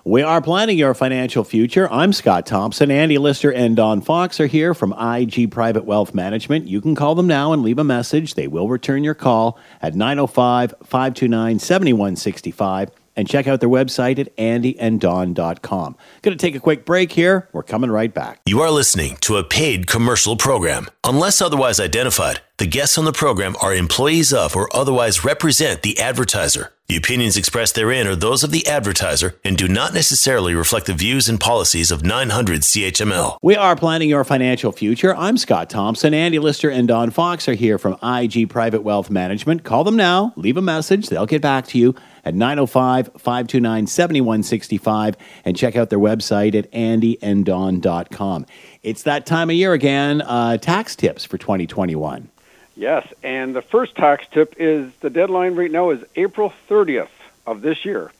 [0.03, 1.89] We are planning your financial future.
[1.91, 2.89] I'm Scott Thompson.
[2.91, 6.67] Andy Lister and Don Fox are here from IG Private Wealth Management.
[6.67, 8.33] You can call them now and leave a message.
[8.33, 14.35] They will return your call at 905 529 7165 and check out their website at
[14.37, 15.97] andyanddon.com.
[16.21, 17.49] Going to take a quick break here.
[17.51, 18.39] We're coming right back.
[18.45, 20.87] You are listening to a paid commercial program.
[21.03, 25.99] Unless otherwise identified, the guests on the program are employees of or otherwise represent the
[25.99, 26.71] advertiser.
[26.87, 30.95] The opinions expressed therein are those of the advertiser and do not necessarily reflect the
[30.95, 33.37] views and policies of 900 CHML.
[33.43, 35.15] We are planning your financial future.
[35.15, 36.15] I'm Scott Thompson.
[36.15, 39.63] Andy Lister and Don Fox are here from IG Private Wealth Management.
[39.63, 41.93] Call them now, leave a message, they'll get back to you
[42.29, 48.45] at 905 529 7165 and check out their website at andyanddon.com.
[48.83, 52.29] It's that time of year again, uh, tax tips for 2021.
[52.75, 57.09] Yes, and the first tax tip is the deadline right now is April 30th
[57.45, 58.11] of this year.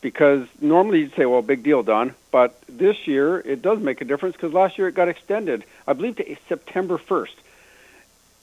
[0.00, 2.14] Because normally you'd say, well, big deal, Don.
[2.30, 5.92] But this year it does make a difference because last year it got extended, I
[5.92, 7.34] believe, to September 1st.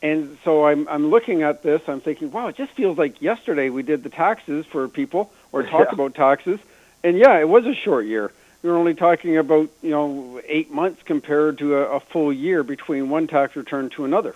[0.01, 3.69] And so I'm, I'm looking at this, I'm thinking, wow, it just feels like yesterday
[3.69, 5.95] we did the taxes for people or talked yeah.
[5.95, 6.59] about taxes.
[7.03, 8.31] And yeah, it was a short year.
[8.61, 12.63] We were only talking about, you know, eight months compared to a, a full year
[12.63, 14.35] between one tax return to another.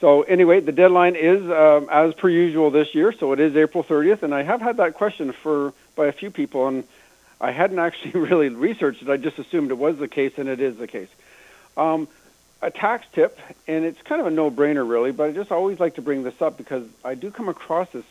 [0.00, 3.84] So anyway, the deadline is um, as per usual this year, so it is April
[3.84, 6.84] 30th, and I have had that question for by a few people, and
[7.40, 9.10] I hadn't actually really researched it.
[9.10, 11.10] I just assumed it was the case, and it is the case.
[11.76, 12.08] Um,
[12.62, 15.94] a tax tip, and it's kind of a no-brainer really, but I just always like
[15.94, 18.04] to bring this up because I do come across this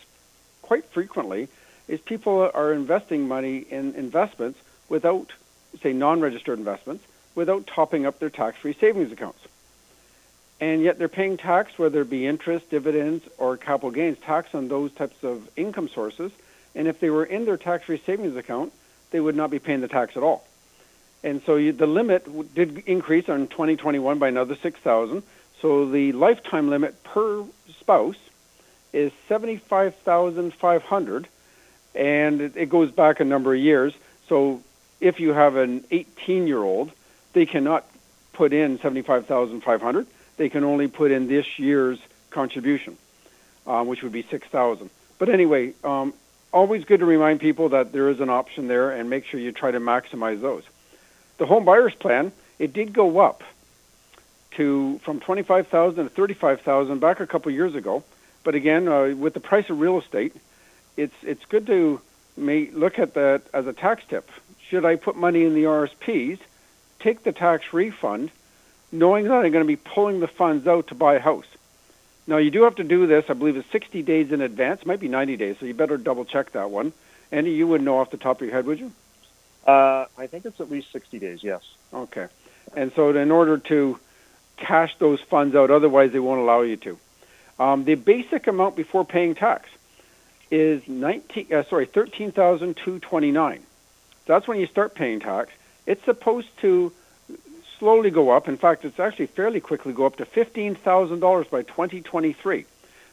[0.62, 1.48] quite frequently.
[1.88, 4.60] Is people are investing money in investments
[4.90, 5.32] without,
[5.82, 9.40] say, non-registered investments, without topping up their tax-free savings accounts
[10.62, 14.68] and yet they're paying tax, whether it be interest, dividends, or capital gains, tax on
[14.68, 16.32] those types of income sources.
[16.76, 18.74] And if they were in their tax-free savings account,
[19.12, 20.46] they would not be paying the tax at all.
[21.24, 25.24] And so you, the limit did increase on 2021 by another 6,000.
[25.62, 27.44] So the lifetime limit per
[27.80, 28.16] spouse
[28.94, 31.28] is 75,500,
[31.94, 33.94] and it, it goes back a number of years.
[34.28, 34.64] So
[35.02, 36.92] if you have an 18-year-old,
[37.34, 37.86] they cannot
[38.34, 40.08] put in 75,500
[40.40, 42.00] they can only put in this year's
[42.32, 42.98] contribution,
[43.68, 46.14] um, which would be 6000 But anyway, um,
[46.52, 49.52] always good to remind people that there is an option there and make sure you
[49.52, 50.64] try to maximize those.
[51.40, 53.44] The home buyers plan, it did go up
[54.52, 58.04] to from 25,000 to 35,000 back a couple years ago.
[58.44, 60.36] But again, uh, with the price of real estate,
[60.98, 62.02] it's it's good to
[62.36, 64.30] may look at that as a tax tip.
[64.68, 66.40] Should I put money in the RSPs,
[67.00, 68.32] take the tax refund,
[68.92, 71.48] knowing that I'm going to be pulling the funds out to buy a house.
[72.28, 74.86] Now, you do have to do this, I believe it's 60 days in advance.
[74.86, 76.94] Might be 90 days, so you better double check that one.
[77.32, 78.92] Andy, you wouldn't know off the top of your head, would you?
[79.70, 81.62] Uh, I think it's at least 60 days, yes.
[81.94, 82.28] Okay.
[82.76, 84.00] And so, in order to
[84.58, 86.98] cash those funds out, otherwise, they won't allow you to.
[87.60, 89.70] Um, the basic amount before paying tax
[90.50, 93.64] is 19, uh, sorry, 13,229.
[94.26, 95.52] That's when you start paying tax.
[95.86, 96.92] It's supposed to
[97.78, 98.48] slowly go up.
[98.48, 102.66] In fact, it's actually fairly quickly go up to $15,000 by 2023.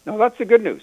[0.06, 0.82] Now, that's the good news.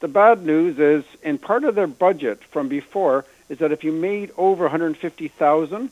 [0.00, 3.92] The bad news is, in part of their budget from before, is that if you
[3.92, 5.90] made over 150,000,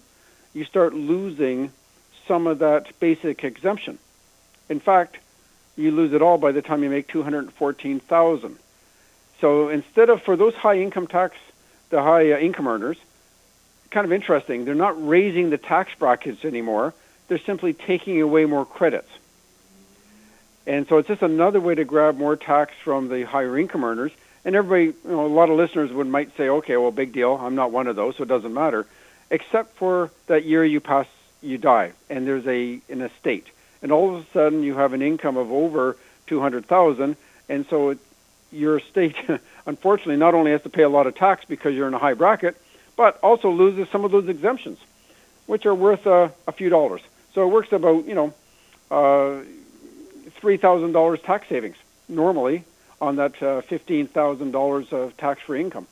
[0.54, 1.70] you start losing
[2.26, 3.98] some of that basic exemption.
[4.68, 5.18] In fact,
[5.76, 8.58] you lose it all by the time you make 214,000.
[9.40, 11.36] So instead of for those high income tax,
[11.90, 12.98] the high uh, income earners,
[13.90, 14.64] kind of interesting.
[14.64, 16.94] They're not raising the tax brackets anymore
[17.32, 19.08] they're simply taking away more credits.
[20.66, 24.12] And so it's just another way to grab more tax from the higher income earners.
[24.44, 27.34] And everybody, you know, a lot of listeners would might say, okay, well, big deal.
[27.34, 28.86] I'm not one of those, so it doesn't matter,
[29.30, 31.06] except for that year you pass,
[31.40, 33.46] you die, and there's a an estate,
[33.82, 37.16] and all of a sudden you have an income of over two hundred thousand,
[37.48, 37.98] and so it,
[38.50, 39.16] your estate,
[39.66, 42.14] unfortunately, not only has to pay a lot of tax because you're in a high
[42.14, 42.56] bracket,
[42.96, 44.78] but also loses some of those exemptions,
[45.46, 47.00] which are worth uh, a few dollars.
[47.34, 48.34] So it works about, you know,
[48.90, 49.42] uh,
[50.40, 51.76] $3,000 tax savings
[52.08, 52.64] normally
[53.02, 55.86] on that uh, $15,000 of tax-free income.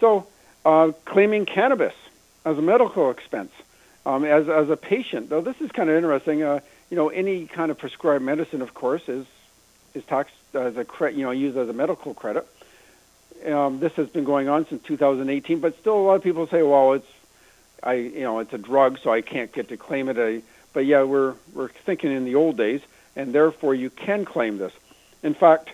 [0.00, 0.26] So,
[0.64, 1.94] uh, claiming cannabis
[2.44, 3.50] as a medical expense
[4.04, 6.42] um, as as a patient, though, this is kind of interesting.
[6.42, 6.60] Uh,
[6.90, 9.26] you know, any kind of prescribed medicine, of course, is
[9.94, 11.18] is taxed as a credit.
[11.18, 12.46] You know, used as a medical credit.
[13.46, 16.62] Um, this has been going on since 2018, but still, a lot of people say,
[16.62, 17.08] "Well, it's
[17.82, 21.04] I, you know, it's a drug, so I can't get to claim it." But yeah,
[21.04, 22.80] we're we're thinking in the old days,
[23.14, 24.72] and therefore you can claim this.
[25.22, 25.70] In fact,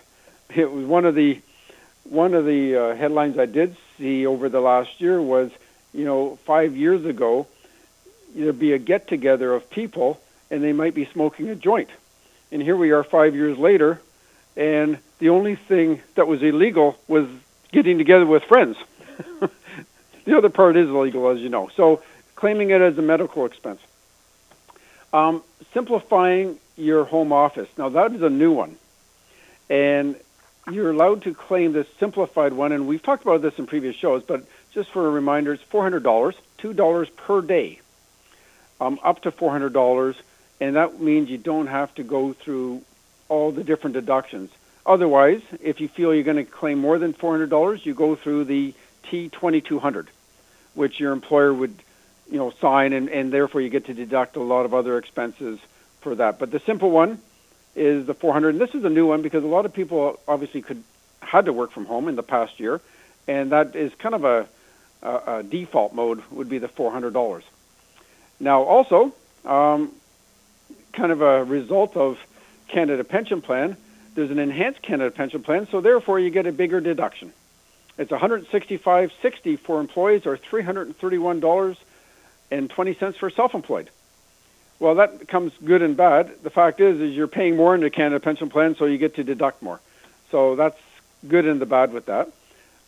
[0.55, 1.41] it was one of the
[2.03, 5.51] one of the uh, headlines I did see over the last year was,
[5.93, 7.45] you know, five years ago,
[8.33, 10.19] there'd be a get together of people,
[10.49, 11.89] and they might be smoking a joint,
[12.51, 14.01] and here we are five years later,
[14.55, 17.27] and the only thing that was illegal was
[17.71, 18.77] getting together with friends.
[20.25, 21.69] the other part is illegal, as you know.
[21.75, 22.01] So
[22.35, 23.81] claiming it as a medical expense.
[25.13, 25.43] Um,
[25.73, 27.67] simplifying your home office.
[27.77, 28.77] Now that is a new one,
[29.69, 30.15] and
[30.71, 32.71] you're allowed to claim this simplified one.
[32.71, 34.43] And we've talked about this in previous shows, but
[34.73, 37.79] just for a reminder, it's four hundred dollars, two dollars per day,
[38.79, 40.15] um, up to four hundred dollars,
[40.59, 42.81] and that means you don't have to go through
[43.27, 44.49] all the different deductions.
[44.85, 48.15] Otherwise, if you feel you're going to claim more than four hundred dollars, you go
[48.15, 48.73] through the
[49.09, 50.07] T twenty two hundred,
[50.73, 51.75] which your employer would,
[52.31, 55.59] you know, sign, and, and therefore you get to deduct a lot of other expenses
[56.01, 56.39] for that.
[56.39, 57.19] But the simple one
[57.75, 60.61] is the 400, and this is a new one because a lot of people obviously
[60.61, 60.83] could
[61.21, 62.81] had to work from home in the past year,
[63.27, 64.47] and that is kind of a,
[65.03, 67.43] a, a default mode would be the $400.
[68.39, 69.13] Now, also,
[69.45, 69.91] um,
[70.93, 72.17] kind of a result of
[72.67, 73.77] Canada Pension Plan,
[74.15, 77.31] there's an enhanced Canada Pension Plan, so therefore you get a bigger deduction.
[77.97, 83.89] It's 165.60 for employees or $331.20 for self-employed.
[84.79, 86.31] Well, that comes good and bad.
[86.41, 89.23] The fact is, is you're paying more into Canada Pension Plan, so you get to
[89.23, 89.79] deduct more.
[90.31, 90.79] So that's
[91.27, 92.29] good and the bad with that.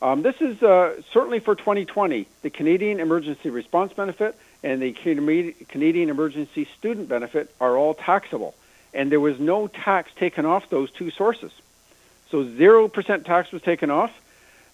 [0.01, 2.27] Um, this is uh, certainly for 2020.
[2.41, 8.55] The Canadian Emergency Response Benefit and the Canadian Emergency Student Benefit are all taxable,
[8.93, 11.51] and there was no tax taken off those two sources.
[12.29, 14.11] So zero percent tax was taken off.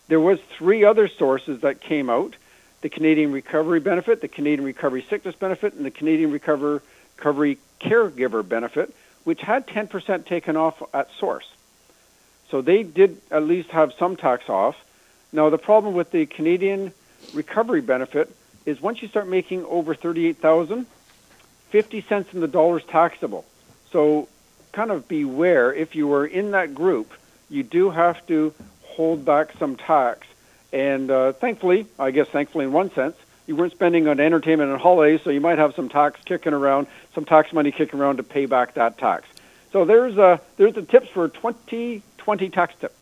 [0.08, 2.36] There was three other sources that came out:
[2.82, 6.82] the Canadian Recovery Benefit, the Canadian Recovery Sickness Benefit, and the Canadian Recover
[7.18, 8.94] Recovery Caregiver Benefit,
[9.24, 11.50] which had 10% taken off at source.
[12.50, 14.76] So they did at least have some tax off.
[15.34, 16.94] Now the problem with the Canadian
[17.34, 18.34] Recovery Benefit
[18.66, 20.86] is once you start making over 38,000,
[21.70, 23.46] 50 cents in the dollar is taxable.
[23.92, 24.30] So
[24.72, 27.12] kind of beware if you are in that group,
[27.50, 28.54] you do have to
[28.84, 30.28] hold back some tax.
[30.72, 33.16] And uh, thankfully, I guess thankfully in one sense,
[33.48, 36.88] you weren't spending on entertainment and holidays, so you might have some tax kicking around,
[37.16, 39.28] some tax money kicking around to pay back that tax.
[39.72, 42.94] So there's a there's the tips for 2020 tax tip.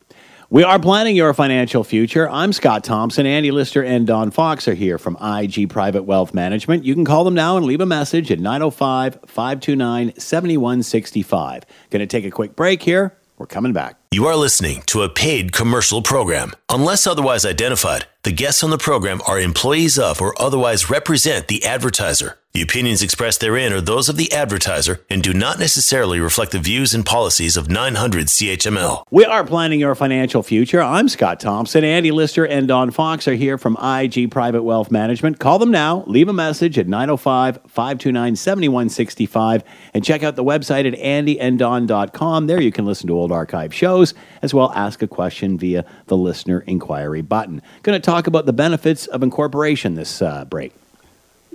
[0.51, 2.29] We are planning your financial future.
[2.29, 3.25] I'm Scott Thompson.
[3.25, 6.85] Andy Lister and Don Fox are here from IG Private Wealth Management.
[6.85, 11.63] You can call them now and leave a message at 905 529 7165.
[11.89, 13.17] Going to take a quick break here.
[13.37, 14.04] We're coming back.
[14.11, 16.53] You are listening to a paid commercial program.
[16.69, 21.65] Unless otherwise identified, the guests on the program are employees of or otherwise represent the
[21.65, 22.37] advertiser.
[22.53, 26.59] The opinions expressed therein are those of the advertiser and do not necessarily reflect the
[26.59, 29.03] views and policies of 900 CHML.
[29.11, 30.81] We are planning your financial future.
[30.81, 31.83] I'm Scott Thompson.
[31.83, 35.37] Andy Lister and Don Fox are here from IG Private Wealth Management.
[35.39, 36.05] Call them now.
[36.07, 42.47] Leave a message at 905 529 7165 and check out the website at andyanddon.com.
[42.47, 44.04] There you can listen to old archive shows
[44.41, 47.61] as well ask a question via the listener inquiry button.
[47.83, 50.73] Going to talk about the benefits of incorporation this uh, break.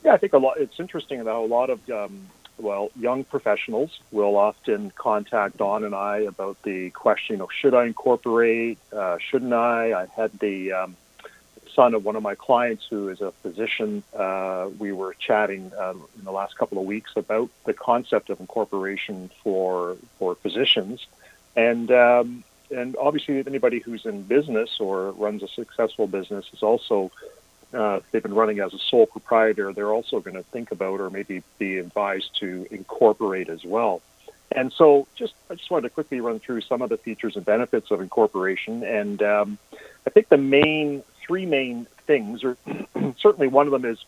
[0.04, 0.58] Yeah, I think a lot.
[0.58, 2.26] It's interesting that a lot of um,
[2.58, 7.86] well, young professionals will often contact Don and I about the question of should I
[7.86, 9.92] incorporate, uh, shouldn't I?
[9.92, 10.96] I had the um,
[11.74, 14.02] son of one of my clients who is a physician.
[14.14, 18.40] Uh, we were chatting um, in the last couple of weeks about the concept of
[18.40, 21.06] incorporation for for physicians,
[21.56, 27.10] and um, and obviously anybody who's in business or runs a successful business is also
[27.72, 31.10] uh, they've been running as a sole proprietor, they're also going to think about or
[31.10, 34.02] maybe be advised to incorporate as well.
[34.52, 37.44] And so, just I just wanted to quickly run through some of the features and
[37.44, 38.82] benefits of incorporation.
[38.82, 39.58] And um,
[40.06, 42.56] I think the main three main things, or
[43.18, 44.04] certainly one of them, is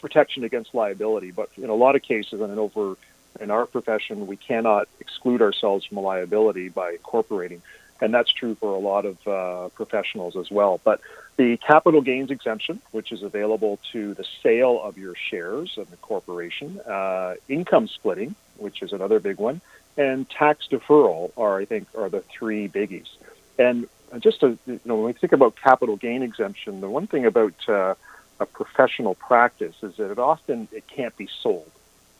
[0.00, 1.30] protection against liability.
[1.30, 2.96] But in a lot of cases, and over
[3.40, 7.62] in our profession, we cannot exclude ourselves from liability by incorporating
[8.02, 10.80] and that's true for a lot of uh, professionals as well.
[10.82, 11.00] But
[11.36, 15.96] the capital gains exemption, which is available to the sale of your shares of the
[15.98, 19.60] corporation, uh, income splitting, which is another big one,
[19.96, 23.08] and tax deferral are, I think, are the three biggies.
[23.56, 27.24] And just to, you know, when we think about capital gain exemption, the one thing
[27.24, 27.94] about uh,
[28.40, 31.70] a professional practice is that it often it can't be sold.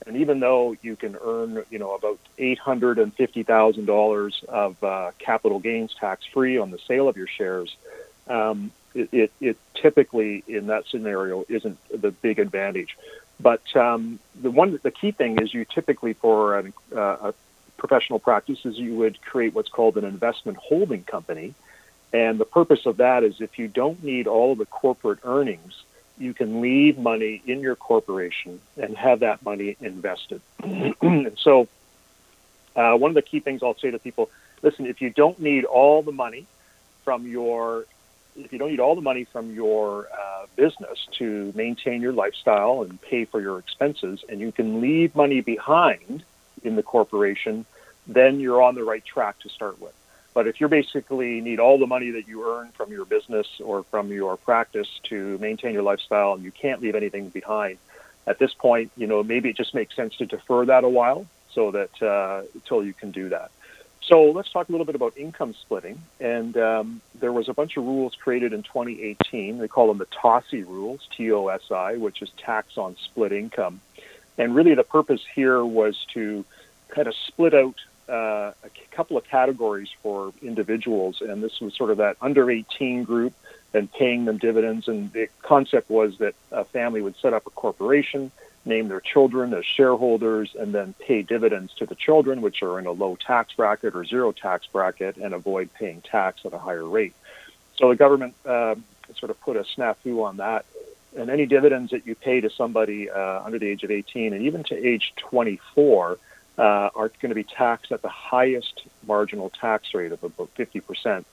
[0.07, 4.43] And even though you can earn, you know, about eight hundred and fifty thousand dollars
[4.49, 7.77] of uh, capital gains tax free on the sale of your shares,
[8.29, 12.97] um, it, it, it, typically in that scenario isn't the big advantage.
[13.41, 17.35] But um, the one, the key thing is you typically for a, uh, a
[17.77, 21.55] professional practice is you would create what's called an investment holding company,
[22.13, 25.83] and the purpose of that is if you don't need all of the corporate earnings
[26.23, 30.41] you can leave money in your corporation and have that money invested.
[30.63, 31.69] and so,
[32.77, 34.31] uh, one of the key things I'll say to people
[34.63, 36.47] listen, if you don't need all the money
[37.05, 37.85] from your
[38.37, 42.83] if you don't need all the money from your uh, business to maintain your lifestyle
[42.83, 46.25] and pay for your expenses, and you can leave money behind
[46.65, 47.67] in the corporation,
[48.07, 49.93] then you're on the right track to start with.
[50.35, 53.83] But if you basically need all the money that you earn from your business or
[53.85, 57.79] from your practice to maintain your lifestyle and you can't leave anything behind,
[58.27, 61.27] at this point, you know, maybe it just makes sense to defer that a while
[61.51, 63.51] so that uh, until you can do that.
[64.03, 66.01] So let's talk a little bit about income splitting.
[66.19, 69.59] And um, there was a bunch of rules created in 2018.
[69.59, 73.81] They call them the TOSI rules, T-O-S-I, which is tax on split income.
[74.39, 76.45] And really the purpose here was to
[76.89, 77.77] kind of split out
[78.13, 83.05] uh, a couple of categories for individuals, and this was sort of that under 18
[83.05, 83.33] group
[83.73, 84.87] and paying them dividends.
[84.87, 88.31] And the concept was that a family would set up a corporation,
[88.67, 92.85] name their children as shareholders, and then pay dividends to the children, which are in
[92.85, 96.85] a low tax bracket or zero tax bracket, and avoid paying tax at a higher
[96.85, 97.15] rate.
[97.77, 98.75] So the government uh,
[99.17, 100.67] sort of put a snafu on that.
[101.17, 104.43] And any dividends that you pay to somebody uh, under the age of 18 and
[104.43, 106.19] even to age 24
[106.59, 111.25] uh, are going to be taxed at the highest marginal tax rate of about 50%,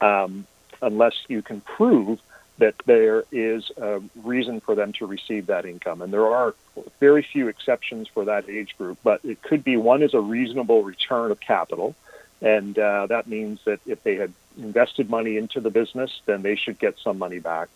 [0.00, 0.46] um,
[0.80, 2.20] unless you can prove
[2.58, 6.02] that there is a reason for them to receive that income.
[6.02, 6.54] And there are
[6.98, 10.82] very few exceptions for that age group, but it could be one is a reasonable
[10.82, 11.94] return of capital.
[12.40, 16.56] And uh, that means that if they had invested money into the business, then they
[16.56, 17.68] should get some money back.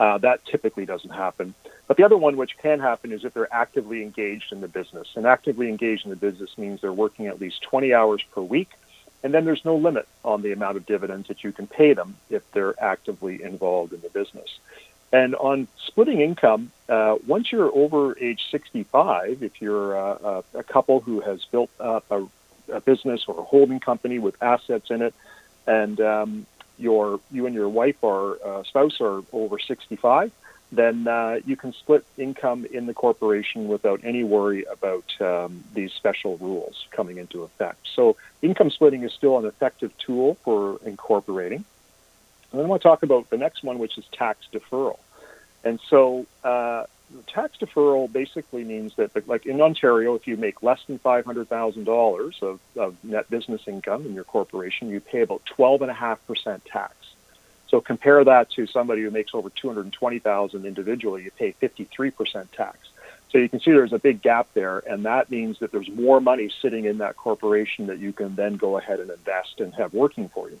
[0.00, 1.54] Uh, that typically doesn't happen.
[1.86, 5.08] But the other one, which can happen, is if they're actively engaged in the business.
[5.16, 8.70] And actively engaged in the business means they're working at least 20 hours per week.
[9.24, 12.16] And then there's no limit on the amount of dividends that you can pay them
[12.30, 14.58] if they're actively involved in the business.
[15.12, 20.62] And on splitting income, uh, once you're over age 65, if you're a, a, a
[20.62, 22.26] couple who has built up a,
[22.70, 25.14] a, business or a holding company with assets in it,
[25.66, 26.46] and um,
[26.78, 30.32] your you and your wife or uh, spouse are over 65,
[30.70, 35.92] then uh, you can split income in the corporation without any worry about um, these
[35.92, 37.88] special rules coming into effect.
[37.94, 41.64] So income splitting is still an effective tool for incorporating.
[42.50, 44.98] And then I want to talk about the next one, which is tax deferral.
[45.64, 46.84] And so uh,
[47.26, 52.60] tax deferral basically means that, like in Ontario, if you make less than $500,000 of,
[52.76, 56.94] of net business income in your corporation, you pay about 12.5% tax.
[57.68, 62.78] So compare that to somebody who makes over 220,000 individually, you pay 53% tax.
[63.30, 66.18] So you can see there's a big gap there, and that means that there's more
[66.18, 69.92] money sitting in that corporation that you can then go ahead and invest and have
[69.92, 70.58] working for you.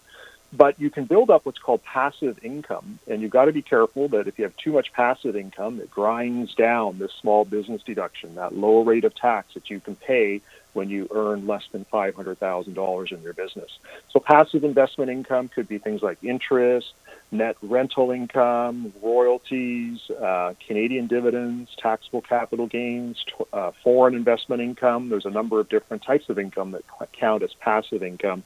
[0.52, 4.08] But you can build up what's called passive income, and you've got to be careful
[4.08, 8.34] that if you have too much passive income, it grinds down this small business deduction,
[8.36, 10.40] that lower rate of tax that you can pay
[10.72, 13.78] when you earn less than $500,000 in your business.
[14.10, 16.92] So passive investment income could be things like interest,
[17.30, 23.22] net rental income, royalties, uh, Canadian dividends, taxable capital gains,
[23.52, 25.08] uh, foreign investment income.
[25.08, 28.44] There's a number of different types of income that count as passive income.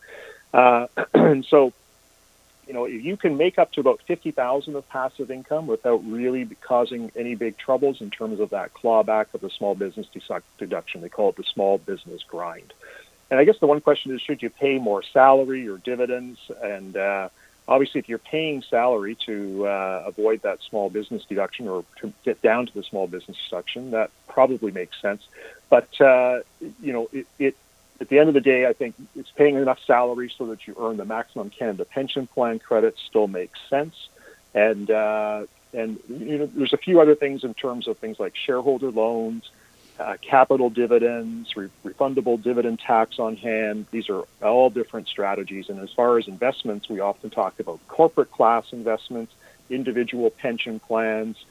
[0.53, 1.72] Uh, and so
[2.72, 6.46] you know, if you can make up to about 50,000 of passive income without really
[6.62, 10.06] causing any big troubles in terms of that clawback of the small business
[10.56, 11.02] deduction.
[11.02, 12.72] They call it the small business grind.
[13.30, 16.38] And I guess the one question is, should you pay more salary or dividends?
[16.62, 17.28] And uh,
[17.68, 22.40] obviously, if you're paying salary to uh, avoid that small business deduction or to get
[22.40, 25.28] down to the small business deduction, that probably makes sense.
[25.68, 26.40] But uh,
[26.80, 27.54] you know, it, it
[28.00, 28.94] at the end of the day, I think
[29.37, 33.59] paying enough salary so that you earn the maximum Canada pension plan credit still makes
[33.68, 33.95] sense.
[34.55, 38.35] And uh, and you know, there's a few other things in terms of things like
[38.37, 39.51] shareholder loans,
[39.99, 43.87] uh, capital dividends, re- refundable dividend tax on hand.
[43.91, 45.68] These are all different strategies.
[45.68, 49.33] And as far as investments, we often talk about corporate class investments,
[49.70, 51.43] individual pension plans,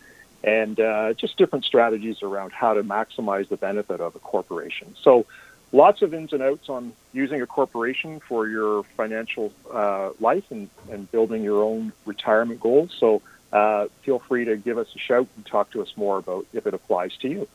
[0.44, 4.96] and uh, just different strategies around how to maximize the benefit of a corporation.
[5.02, 5.26] So
[5.72, 10.69] lots of ins and outs on using a corporation for your financial uh, life and,
[10.89, 12.93] and building your own retirement goals.
[12.97, 13.22] So
[13.52, 16.66] uh, feel free to give us a shout and talk to us more about if
[16.66, 17.47] it applies to you.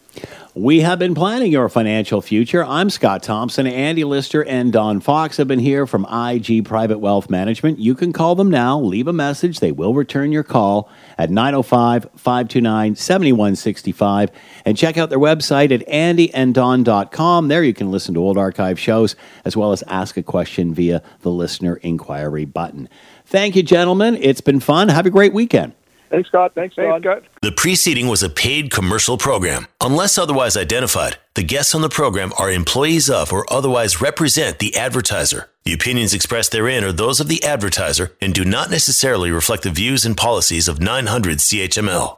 [0.55, 2.65] We have been planning your financial future.
[2.65, 3.67] I'm Scott Thompson.
[3.67, 7.79] Andy Lister and Don Fox have been here from IG Private Wealth Management.
[7.79, 9.61] You can call them now, leave a message.
[9.61, 14.31] They will return your call at 905 529 7165.
[14.65, 17.49] And check out their website at andyanddon.com.
[17.49, 21.03] There you can listen to old archive shows as well as ask a question via
[21.23, 22.89] the listener inquiry button.
[23.25, 24.17] Thank you, gentlemen.
[24.21, 24.89] It's been fun.
[24.89, 25.75] Have a great weekend.
[26.11, 26.53] Thanks, Scott.
[26.55, 27.23] Thanks, Thanks Scott.
[27.43, 29.67] The preceding was a paid commercial program.
[29.81, 34.77] Unless otherwise identified, the guests on the program are employees of or otherwise represent the
[34.77, 35.49] advertiser.
[35.65, 39.71] The opinions expressed therein are those of the advertiser and do not necessarily reflect the
[39.71, 42.15] views and policies of 900 CHML.